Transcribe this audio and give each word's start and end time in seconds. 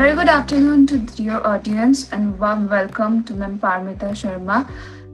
very 0.00 0.14
good 0.14 0.30
afternoon 0.30 0.86
to 0.86 1.22
your 1.22 1.46
audience 1.46 2.10
and 2.10 2.38
warm 2.40 2.66
welcome 2.70 3.22
to 3.22 3.34
Ma'am 3.34 3.58
Parmita 3.58 4.16
Sarma. 4.16 4.66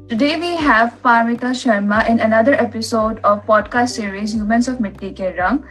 Today 0.08 0.38
we 0.38 0.54
have 0.54 1.02
Parmita 1.02 1.56
Sarma 1.56 2.04
in 2.08 2.20
another 2.20 2.54
episode 2.54 3.18
of 3.24 3.44
podcast 3.46 3.88
series 3.88 4.32
Humans 4.34 4.68
of 4.68 4.78
Mitti 4.78 5.10
Ke 5.12 5.36
Rang. 5.36 5.64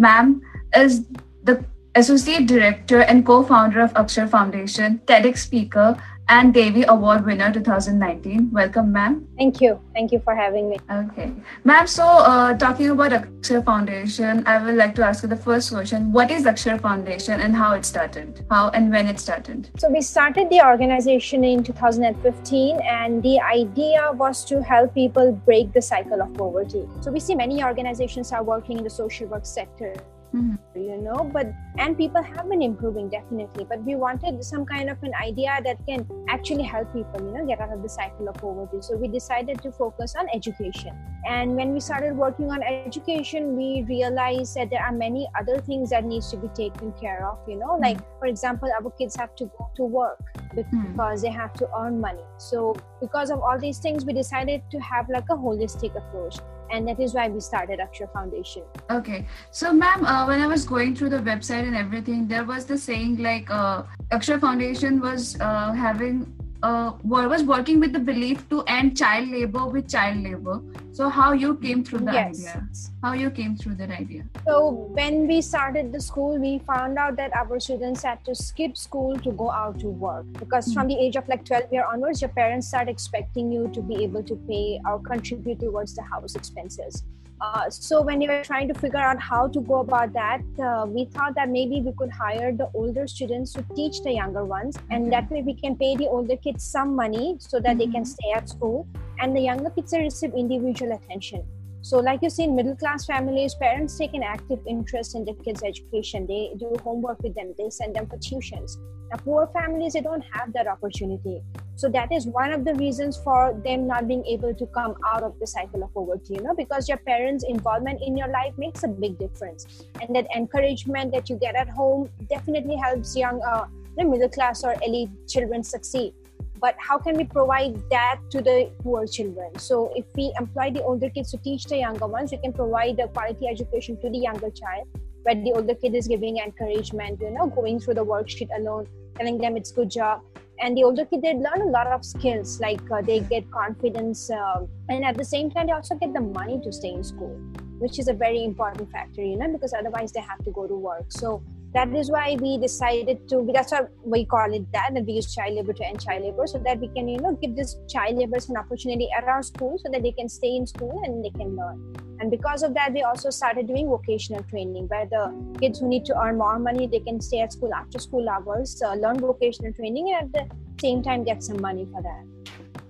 Ma'am 0.00 0.42
is 0.74 1.04
the 1.44 1.64
Associate 1.94 2.44
Director 2.44 3.02
and 3.02 3.24
co-founder 3.24 3.80
of 3.82 3.94
Akshar 3.94 4.28
Foundation, 4.28 5.00
TEDx 5.06 5.38
speaker, 5.38 5.96
and 6.28 6.52
Devi 6.52 6.84
Award 6.88 7.24
winner 7.24 7.52
2019. 7.52 8.50
Welcome, 8.50 8.92
ma'am. 8.92 9.26
Thank 9.36 9.60
you. 9.60 9.80
Thank 9.94 10.12
you 10.12 10.18
for 10.20 10.34
having 10.34 10.68
me. 10.68 10.78
Okay. 10.90 11.32
Ma'am, 11.64 11.86
so 11.86 12.04
uh, 12.04 12.56
talking 12.56 12.90
about 12.90 13.12
Akshar 13.12 13.64
Foundation, 13.64 14.42
I 14.46 14.64
would 14.64 14.74
like 14.74 14.94
to 14.96 15.04
ask 15.04 15.22
you 15.22 15.28
the 15.28 15.36
first 15.36 15.70
question. 15.70 16.12
What 16.12 16.30
is 16.30 16.44
Akshar 16.44 16.80
Foundation 16.80 17.40
and 17.40 17.54
how 17.54 17.74
it 17.74 17.84
started? 17.84 18.44
How 18.50 18.70
and 18.70 18.90
when 18.90 19.06
it 19.06 19.20
started? 19.20 19.70
So 19.78 19.88
we 19.88 20.02
started 20.02 20.50
the 20.50 20.62
organization 20.62 21.44
in 21.44 21.62
2015 21.62 22.80
and 22.80 23.22
the 23.22 23.40
idea 23.40 24.10
was 24.12 24.44
to 24.46 24.62
help 24.62 24.94
people 24.94 25.32
break 25.32 25.72
the 25.72 25.82
cycle 25.82 26.20
of 26.20 26.34
poverty. 26.34 26.88
So 27.00 27.12
we 27.12 27.20
see 27.20 27.34
many 27.34 27.62
organizations 27.62 28.32
are 28.32 28.42
working 28.42 28.78
in 28.78 28.84
the 28.84 28.90
social 28.90 29.28
work 29.28 29.46
sector 29.46 29.94
Mm-hmm. 30.36 30.78
you 30.78 30.98
know 30.98 31.30
but 31.32 31.46
and 31.78 31.96
people 31.96 32.22
have 32.22 32.46
been 32.50 32.60
improving 32.60 33.08
definitely 33.08 33.64
but 33.64 33.82
we 33.84 33.94
wanted 33.94 34.44
some 34.44 34.66
kind 34.66 34.90
of 34.90 35.02
an 35.02 35.12
idea 35.22 35.58
that 35.64 35.78
can 35.86 36.06
actually 36.28 36.64
help 36.64 36.92
people 36.92 37.22
you 37.22 37.32
know 37.32 37.46
get 37.46 37.58
out 37.58 37.72
of 37.72 37.82
the 37.82 37.88
cycle 37.88 38.28
of 38.28 38.34
poverty 38.34 38.82
so 38.82 38.96
we 38.96 39.08
decided 39.08 39.62
to 39.62 39.72
focus 39.72 40.14
on 40.14 40.26
education 40.34 40.92
and 41.26 41.56
when 41.56 41.72
we 41.72 41.80
started 41.80 42.14
working 42.14 42.50
on 42.50 42.62
education 42.62 43.56
we 43.56 43.82
realized 43.88 44.54
that 44.56 44.68
there 44.68 44.82
are 44.82 44.92
many 44.92 45.26
other 45.40 45.58
things 45.62 45.88
that 45.88 46.04
needs 46.04 46.30
to 46.30 46.36
be 46.36 46.48
taken 46.48 46.92
care 47.00 47.26
of 47.26 47.38
you 47.48 47.56
know 47.56 47.78
like 47.80 47.96
mm-hmm. 47.96 48.18
for 48.18 48.26
example 48.26 48.68
our 48.78 48.90
kids 48.90 49.16
have 49.16 49.34
to 49.36 49.46
go 49.56 49.70
to 49.74 49.84
work 49.84 50.20
mm-hmm. 50.36 50.90
because 50.90 51.22
they 51.22 51.30
have 51.30 51.54
to 51.54 51.66
earn 51.78 51.98
money 51.98 52.26
so 52.36 52.76
because 53.00 53.30
of 53.30 53.40
all 53.40 53.58
these 53.58 53.78
things 53.78 54.04
we 54.04 54.12
decided 54.12 54.60
to 54.70 54.78
have 54.80 55.08
like 55.08 55.24
a 55.30 55.36
holistic 55.36 55.96
approach 55.96 56.36
and 56.70 56.86
that 56.88 57.00
is 57.00 57.14
why 57.14 57.28
we 57.28 57.40
started 57.40 57.80
Akshar 57.80 58.12
Foundation. 58.12 58.62
Okay, 58.90 59.26
so 59.50 59.72
ma'am, 59.72 60.04
uh, 60.04 60.26
when 60.26 60.40
I 60.40 60.46
was 60.46 60.64
going 60.64 60.94
through 60.94 61.10
the 61.10 61.18
website 61.18 61.66
and 61.66 61.76
everything, 61.76 62.26
there 62.28 62.44
was 62.44 62.64
the 62.64 62.78
saying 62.78 63.18
like 63.18 63.50
uh, 63.50 63.82
Akshar 64.10 64.40
Foundation 64.40 65.00
was 65.00 65.38
uh, 65.40 65.72
having 65.72 66.26
uh, 66.62 66.92
was 67.02 67.42
working 67.42 67.80
with 67.80 67.92
the 67.92 67.98
belief 67.98 68.48
to 68.48 68.62
end 68.62 68.96
child 68.96 69.28
labor 69.28 69.66
with 69.66 69.88
child 69.88 70.22
labor. 70.22 70.60
So 70.92 71.08
how 71.08 71.32
you 71.32 71.56
came 71.56 71.84
through 71.84 72.00
the 72.00 72.12
yes. 72.12 72.40
idea? 72.40 72.68
How 73.02 73.12
you 73.12 73.30
came 73.30 73.56
through 73.56 73.74
that 73.76 73.90
idea? 73.90 74.24
So 74.46 74.70
when 74.70 75.26
we 75.26 75.42
started 75.42 75.92
the 75.92 76.00
school, 76.00 76.38
we 76.38 76.58
found 76.60 76.98
out 76.98 77.16
that 77.16 77.36
our 77.36 77.60
students 77.60 78.02
had 78.02 78.24
to 78.24 78.34
skip 78.34 78.76
school 78.76 79.18
to 79.18 79.32
go 79.32 79.50
out 79.50 79.78
to 79.80 79.88
work 79.88 80.24
because 80.34 80.66
mm-hmm. 80.66 80.80
from 80.80 80.88
the 80.88 80.98
age 80.98 81.16
of 81.16 81.28
like 81.28 81.44
12 81.44 81.72
year 81.72 81.84
onwards, 81.84 82.22
your 82.22 82.30
parents 82.30 82.68
start 82.68 82.88
expecting 82.88 83.52
you 83.52 83.68
to 83.74 83.82
be 83.82 84.02
able 84.02 84.22
to 84.22 84.36
pay 84.48 84.80
or 84.86 85.00
contribute 85.00 85.60
towards 85.60 85.94
the 85.94 86.02
house 86.02 86.34
expenses. 86.34 87.04
Uh, 87.40 87.68
so 87.68 88.00
when 88.00 88.18
we 88.18 88.26
were 88.26 88.42
trying 88.42 88.66
to 88.66 88.74
figure 88.74 88.98
out 88.98 89.20
how 89.20 89.46
to 89.46 89.60
go 89.60 89.80
about 89.80 90.12
that, 90.14 90.40
uh, 90.58 90.86
we 90.86 91.04
thought 91.04 91.34
that 91.34 91.50
maybe 91.50 91.82
we 91.82 91.92
could 91.98 92.10
hire 92.10 92.50
the 92.50 92.70
older 92.72 93.06
students 93.06 93.52
to 93.52 93.64
teach 93.74 94.02
the 94.02 94.12
younger 94.12 94.44
ones, 94.44 94.78
and 94.90 95.02
mm-hmm. 95.02 95.10
that 95.10 95.30
way 95.30 95.42
we 95.42 95.52
can 95.52 95.76
pay 95.76 95.96
the 95.96 96.08
older 96.08 96.36
kids 96.36 96.64
some 96.64 96.96
money 96.96 97.36
so 97.38 97.60
that 97.60 97.70
mm-hmm. 97.70 97.78
they 97.78 97.86
can 97.86 98.04
mm-hmm. 98.04 98.04
stay 98.04 98.32
at 98.34 98.48
school, 98.48 98.86
and 99.20 99.36
the 99.36 99.40
younger 99.40 99.68
kids 99.70 99.92
receive 99.92 100.32
individual 100.34 100.92
attention. 100.92 101.44
So, 101.82 101.98
like 101.98 102.20
you 102.22 102.30
see 102.30 102.44
in 102.44 102.56
middle 102.56 102.76
class 102.76 103.06
families, 103.06 103.54
parents 103.54 103.96
take 103.96 104.14
an 104.14 104.22
active 104.22 104.58
interest 104.66 105.14
in 105.14 105.24
their 105.24 105.34
kids' 105.34 105.62
education. 105.62 106.26
They 106.26 106.52
do 106.58 106.74
homework 106.82 107.22
with 107.22 107.34
them, 107.34 107.54
they 107.56 107.70
send 107.70 107.94
them 107.94 108.06
for 108.06 108.16
tuitions. 108.16 108.76
Now, 109.10 109.18
poor 109.18 109.46
families, 109.52 109.92
they 109.92 110.00
don't 110.00 110.24
have 110.32 110.52
that 110.54 110.66
opportunity. 110.66 111.42
So, 111.76 111.88
that 111.90 112.10
is 112.12 112.26
one 112.26 112.52
of 112.52 112.64
the 112.64 112.74
reasons 112.74 113.16
for 113.22 113.60
them 113.64 113.86
not 113.86 114.08
being 114.08 114.24
able 114.26 114.52
to 114.54 114.66
come 114.66 114.96
out 115.06 115.22
of 115.22 115.38
the 115.38 115.46
cycle 115.46 115.82
of 115.84 115.94
poverty, 115.94 116.34
you 116.34 116.42
know, 116.42 116.54
because 116.54 116.88
your 116.88 116.98
parents' 116.98 117.44
involvement 117.48 118.02
in 118.02 118.16
your 118.16 118.28
life 118.28 118.54
makes 118.58 118.82
a 118.82 118.88
big 118.88 119.18
difference. 119.18 119.84
And 120.00 120.14
that 120.16 120.26
encouragement 120.34 121.12
that 121.12 121.30
you 121.30 121.36
get 121.36 121.54
at 121.54 121.68
home 121.68 122.10
definitely 122.28 122.76
helps 122.76 123.16
young, 123.16 123.40
uh, 123.42 123.66
middle 123.96 124.28
class 124.28 124.62
or 124.62 124.74
elite 124.82 125.08
children 125.26 125.62
succeed 125.62 126.12
but 126.60 126.74
how 126.78 126.98
can 126.98 127.16
we 127.16 127.24
provide 127.24 127.76
that 127.90 128.20
to 128.30 128.40
the 128.40 128.70
poor 128.82 129.06
children? 129.06 129.58
So 129.58 129.92
if 129.94 130.04
we 130.16 130.32
employ 130.38 130.70
the 130.70 130.82
older 130.82 131.10
kids 131.10 131.30
to 131.32 131.38
teach 131.38 131.64
the 131.64 131.78
younger 131.78 132.06
ones 132.06 132.32
we 132.32 132.38
can 132.38 132.52
provide 132.52 132.98
a 132.98 133.08
quality 133.08 133.46
education 133.48 134.00
to 134.00 134.10
the 134.10 134.18
younger 134.18 134.50
child 134.50 134.88
where 135.22 135.34
the 135.34 135.52
older 135.52 135.74
kid 135.74 135.94
is 135.94 136.06
giving 136.06 136.38
encouragement 136.38 137.20
you 137.20 137.30
know 137.30 137.46
going 137.46 137.80
through 137.80 137.94
the 137.94 138.04
worksheet 138.04 138.48
alone 138.56 138.86
telling 139.16 139.38
them 139.38 139.56
it's 139.56 139.72
good 139.72 139.90
job. 139.90 140.22
And 140.58 140.76
the 140.76 140.84
older 140.84 141.04
kid 141.04 141.20
they 141.22 141.34
learn 141.34 141.60
a 141.60 141.70
lot 141.70 141.86
of 141.86 142.04
skills 142.04 142.60
like 142.60 142.80
uh, 142.90 143.02
they 143.02 143.20
get 143.20 143.50
confidence 143.50 144.30
uh, 144.30 144.64
and 144.88 145.04
at 145.04 145.16
the 145.16 145.24
same 145.24 145.50
time 145.50 145.66
they 145.66 145.72
also 145.72 145.94
get 145.96 146.14
the 146.14 146.20
money 146.20 146.60
to 146.64 146.72
stay 146.72 146.92
in 146.92 147.04
school 147.04 147.38
which 147.78 147.98
is 147.98 148.08
a 148.08 148.14
very 148.14 148.42
important 148.42 148.90
factor 148.90 149.22
you 149.22 149.36
know 149.36 149.52
because 149.52 149.74
otherwise 149.74 150.12
they 150.12 150.20
have 150.20 150.42
to 150.44 150.50
go 150.50 150.66
to 150.66 150.74
work. 150.74 151.04
So 151.08 151.42
that 151.76 151.94
is 151.94 152.10
why 152.10 152.36
we 152.40 152.56
decided 152.56 153.18
to 153.28 153.46
that's 153.52 153.72
why 153.72 153.80
we 154.12 154.24
call 154.24 154.52
it 154.58 154.64
that 154.72 154.94
that 154.94 155.04
we 155.04 155.14
use 155.18 155.34
child 155.34 155.54
labor 155.56 155.74
to 155.74 155.86
end 155.86 156.02
child 156.04 156.22
labor 156.24 156.46
so 156.52 156.58
that 156.66 156.80
we 156.80 156.88
can 156.96 157.08
you 157.14 157.18
know 157.24 157.32
give 157.42 157.54
these 157.54 157.76
child 157.94 158.16
laborers 158.20 158.48
an 158.48 158.56
opportunity 158.56 159.08
around 159.20 159.42
school 159.42 159.78
so 159.82 159.90
that 159.92 160.02
they 160.02 160.12
can 160.12 160.28
stay 160.28 160.52
in 160.56 160.66
school 160.66 161.02
and 161.04 161.24
they 161.24 161.30
can 161.38 161.54
learn. 161.54 161.78
And 162.20 162.30
because 162.30 162.62
of 162.62 162.72
that 162.74 162.94
we 162.94 163.02
also 163.02 163.28
started 163.28 163.66
doing 163.66 163.88
vocational 163.88 164.42
training 164.44 164.88
where 164.88 165.06
the 165.06 165.24
kids 165.60 165.80
who 165.80 165.88
need 165.88 166.06
to 166.06 166.18
earn 166.18 166.38
more 166.38 166.58
money 166.58 166.86
they 166.86 167.00
can 167.00 167.20
stay 167.20 167.40
at 167.40 167.52
school 167.52 167.74
after 167.74 167.98
school 167.98 168.30
hours 168.36 168.82
uh, 168.82 168.94
learn 168.94 169.20
vocational 169.20 169.74
training 169.74 170.14
and 170.14 170.24
at 170.24 170.32
the 170.32 170.56
same 170.80 171.02
time 171.02 171.24
get 171.24 171.42
some 171.42 171.60
money 171.60 171.86
for 171.92 172.02
that 172.02 172.24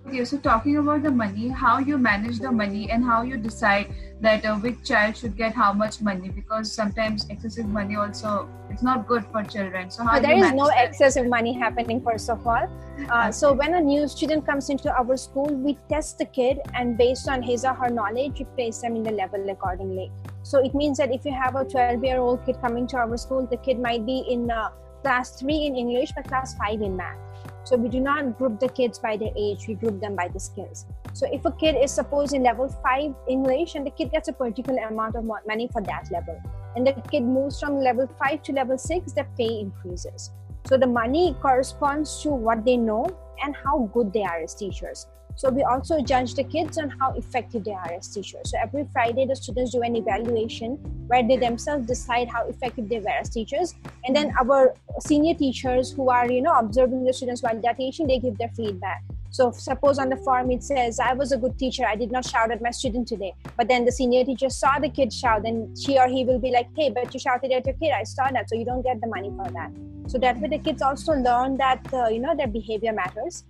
okay 0.06 0.24
so 0.24 0.38
talking 0.38 0.76
about 0.76 1.02
the 1.02 1.10
money 1.10 1.48
how 1.48 1.78
you 1.78 1.98
manage 1.98 2.38
the 2.38 2.50
money 2.50 2.90
and 2.90 3.04
how 3.04 3.22
you 3.22 3.36
decide 3.36 3.92
that 4.20 4.44
uh, 4.44 4.54
which 4.56 4.76
child 4.84 5.16
should 5.16 5.36
get 5.36 5.52
how 5.52 5.72
much 5.72 6.00
money 6.00 6.28
because 6.28 6.72
sometimes 6.72 7.26
excessive 7.28 7.66
money 7.66 7.96
also 7.96 8.48
it's 8.70 8.82
not 8.82 9.06
good 9.08 9.24
for 9.32 9.42
children 9.42 9.90
so 9.90 10.04
how 10.04 10.20
there 10.20 10.36
is 10.36 10.52
no 10.52 10.68
that? 10.68 10.88
excessive 10.88 11.26
money 11.26 11.52
happening 11.52 12.00
first 12.00 12.30
of 12.30 12.46
all 12.46 12.68
uh, 13.10 13.24
okay. 13.24 13.32
so 13.32 13.52
when 13.52 13.74
a 13.74 13.80
new 13.80 14.06
student 14.06 14.46
comes 14.46 14.70
into 14.70 14.90
our 14.96 15.16
school 15.16 15.52
we 15.66 15.76
test 15.88 16.18
the 16.18 16.24
kid 16.24 16.58
and 16.74 16.96
based 16.96 17.28
on 17.28 17.42
his 17.42 17.64
or 17.64 17.74
her 17.74 17.90
knowledge 17.90 18.38
we 18.38 18.44
place 18.56 18.80
them 18.80 18.94
in 18.94 19.02
the 19.02 19.12
level 19.12 19.50
accordingly 19.50 20.10
so 20.44 20.64
it 20.64 20.74
means 20.74 20.96
that 20.98 21.12
if 21.12 21.24
you 21.24 21.32
have 21.32 21.56
a 21.56 21.64
12 21.64 22.04
year 22.04 22.18
old 22.18 22.44
kid 22.46 22.56
coming 22.60 22.86
to 22.86 22.96
our 22.96 23.16
school 23.16 23.46
the 23.46 23.56
kid 23.56 23.80
might 23.80 24.06
be 24.06 24.24
in 24.30 24.50
uh, 24.50 24.70
class 25.02 25.40
3 25.40 25.66
in 25.66 25.76
english 25.76 26.12
but 26.14 26.26
class 26.28 26.54
5 26.54 26.80
in 26.80 26.96
math 26.96 27.25
so 27.66 27.76
we 27.76 27.88
do 27.88 27.98
not 27.98 28.38
group 28.38 28.60
the 28.60 28.68
kids 28.68 29.00
by 29.00 29.16
their 29.16 29.32
age, 29.36 29.66
we 29.66 29.74
group 29.74 30.00
them 30.00 30.14
by 30.14 30.28
the 30.28 30.38
skills. 30.38 30.86
So 31.14 31.26
if 31.32 31.44
a 31.44 31.50
kid 31.50 31.74
is 31.74 31.90
supposed 31.90 32.32
in 32.32 32.44
level 32.44 32.68
5 32.68 33.14
English 33.28 33.74
and 33.74 33.84
the 33.84 33.90
kid 33.90 34.12
gets 34.12 34.28
a 34.28 34.32
particular 34.32 34.84
amount 34.84 35.16
of 35.16 35.24
money 35.24 35.68
for 35.72 35.82
that 35.82 36.08
level, 36.12 36.40
and 36.76 36.86
the 36.86 36.92
kid 37.10 37.24
moves 37.24 37.58
from 37.58 37.80
level 37.80 38.08
5 38.20 38.42
to 38.44 38.52
level 38.52 38.78
6, 38.78 39.12
the 39.14 39.26
pay 39.36 39.58
increases. 39.58 40.30
So 40.66 40.76
the 40.76 40.86
money 40.86 41.34
corresponds 41.42 42.22
to 42.22 42.30
what 42.30 42.64
they 42.64 42.76
know 42.76 43.04
and 43.42 43.56
how 43.56 43.90
good 43.92 44.12
they 44.12 44.22
are 44.22 44.40
as 44.40 44.54
teachers. 44.54 45.08
So 45.36 45.50
we 45.50 45.62
also 45.64 46.00
judge 46.00 46.34
the 46.34 46.44
kids 46.44 46.78
on 46.78 46.88
how 46.88 47.12
effective 47.12 47.64
they 47.64 47.72
are 47.72 47.92
as 47.92 48.08
teachers. 48.08 48.50
So 48.50 48.58
every 48.58 48.88
Friday, 48.90 49.26
the 49.26 49.36
students 49.36 49.72
do 49.72 49.82
an 49.82 49.94
evaluation 49.94 50.76
where 51.08 51.22
they 51.22 51.36
themselves 51.36 51.86
decide 51.86 52.28
how 52.28 52.48
effective 52.48 52.88
they 52.88 53.00
were 53.00 53.10
as 53.20 53.28
teachers, 53.28 53.74
and 54.04 54.16
then 54.16 54.32
our 54.40 54.74
senior 55.00 55.34
teachers 55.34 55.92
who 55.92 56.08
are 56.08 56.30
you 56.30 56.40
know 56.40 56.58
observing 56.58 57.04
the 57.04 57.12
students 57.12 57.42
while 57.42 57.60
they're 57.60 57.74
teaching, 57.74 58.06
they 58.06 58.18
give 58.18 58.38
their 58.38 58.50
feedback. 58.56 59.02
So 59.30 59.50
suppose 59.50 59.98
on 59.98 60.08
the 60.08 60.16
form 60.16 60.50
it 60.50 60.62
says, 60.62 60.98
I 60.98 61.12
was 61.12 61.32
a 61.32 61.36
good 61.36 61.58
teacher, 61.58 61.84
I 61.86 61.96
did 61.96 62.10
not 62.10 62.24
shout 62.24 62.50
at 62.50 62.62
my 62.62 62.70
student 62.70 63.06
today. 63.06 63.34
But 63.58 63.68
then 63.68 63.84
the 63.84 63.92
senior 63.92 64.24
teacher 64.24 64.48
saw 64.48 64.78
the 64.78 64.88
kid 64.88 65.12
shout, 65.12 65.44
and 65.44 65.76
she 65.78 65.98
or 65.98 66.08
he 66.08 66.24
will 66.24 66.38
be 66.38 66.50
like, 66.50 66.68
hey, 66.74 66.88
but 66.88 67.12
you 67.12 67.20
shouted 67.20 67.52
at 67.52 67.66
your 67.66 67.74
kid, 67.74 67.92
I 67.92 68.04
saw 68.04 68.30
that, 68.30 68.48
so 68.48 68.56
you 68.56 68.64
don't 68.64 68.82
get 68.82 69.02
the 69.02 69.08
money 69.08 69.30
for 69.36 69.50
that. 69.52 69.70
So 70.06 70.16
that 70.18 70.40
way 70.40 70.48
the 70.48 70.58
kids 70.58 70.80
also 70.80 71.12
learn 71.12 71.58
that, 71.58 71.92
uh, 71.92 72.08
you 72.08 72.20
know, 72.20 72.34
their 72.34 72.46
behavior 72.46 72.94
matters 72.94 73.44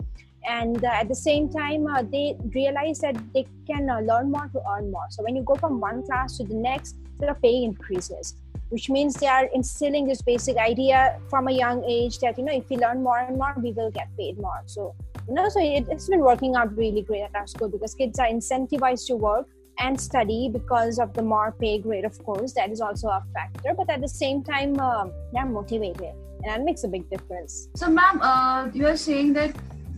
and 0.46 0.84
uh, 0.84 0.88
at 0.88 1.08
the 1.08 1.14
same 1.14 1.48
time 1.48 1.86
uh, 1.86 2.02
they 2.02 2.36
realize 2.54 2.98
that 3.00 3.16
they 3.34 3.46
can 3.66 3.88
uh, 3.90 4.00
learn 4.00 4.30
more 4.30 4.48
to 4.52 4.60
earn 4.72 4.90
more. 4.90 5.06
So 5.10 5.22
when 5.22 5.36
you 5.36 5.42
go 5.42 5.54
from 5.54 5.80
one 5.80 6.04
class 6.04 6.36
to 6.38 6.44
the 6.44 6.54
next 6.54 6.96
the 7.18 7.34
pay 7.42 7.64
increases 7.64 8.34
which 8.68 8.90
means 8.90 9.14
they 9.14 9.28
are 9.28 9.48
instilling 9.54 10.06
this 10.06 10.22
basic 10.22 10.56
idea 10.56 11.18
from 11.30 11.48
a 11.48 11.52
young 11.52 11.84
age 11.84 12.18
that 12.18 12.36
you 12.38 12.44
know 12.44 12.52
if 12.52 12.68
we 12.68 12.76
learn 12.76 13.02
more 13.02 13.18
and 13.18 13.36
more 13.36 13.54
we 13.62 13.72
will 13.72 13.90
get 13.90 14.08
paid 14.16 14.38
more. 14.38 14.62
So 14.66 14.94
you 15.28 15.34
know 15.34 15.48
so 15.48 15.60
it, 15.60 15.88
has 15.90 16.08
been 16.08 16.20
working 16.20 16.56
out 16.56 16.76
really 16.76 17.02
great 17.02 17.22
at 17.22 17.34
our 17.34 17.46
school 17.46 17.68
because 17.68 17.94
kids 17.94 18.18
are 18.18 18.26
incentivized 18.26 19.06
to 19.06 19.16
work 19.16 19.46
and 19.78 20.00
study 20.00 20.48
because 20.52 20.98
of 20.98 21.12
the 21.12 21.22
more 21.22 21.54
pay 21.60 21.78
grade 21.78 22.04
of 22.04 22.18
course. 22.24 22.52
That 22.54 22.70
is 22.70 22.80
also 22.80 23.08
a 23.08 23.22
factor. 23.34 23.74
But 23.76 23.90
at 23.90 24.00
the 24.00 24.08
same 24.08 24.42
time 24.42 24.78
uh, 24.80 25.06
they're 25.32 25.46
motivated. 25.46 26.14
And 26.44 26.52
that 26.52 26.64
makes 26.64 26.84
a 26.84 26.88
big 26.88 27.08
difference. 27.08 27.68
So 27.76 27.88
ma'am 27.88 28.20
uh, 28.20 28.68
you 28.72 28.86
are 28.86 28.96
saying 28.96 29.32
that 29.34 29.54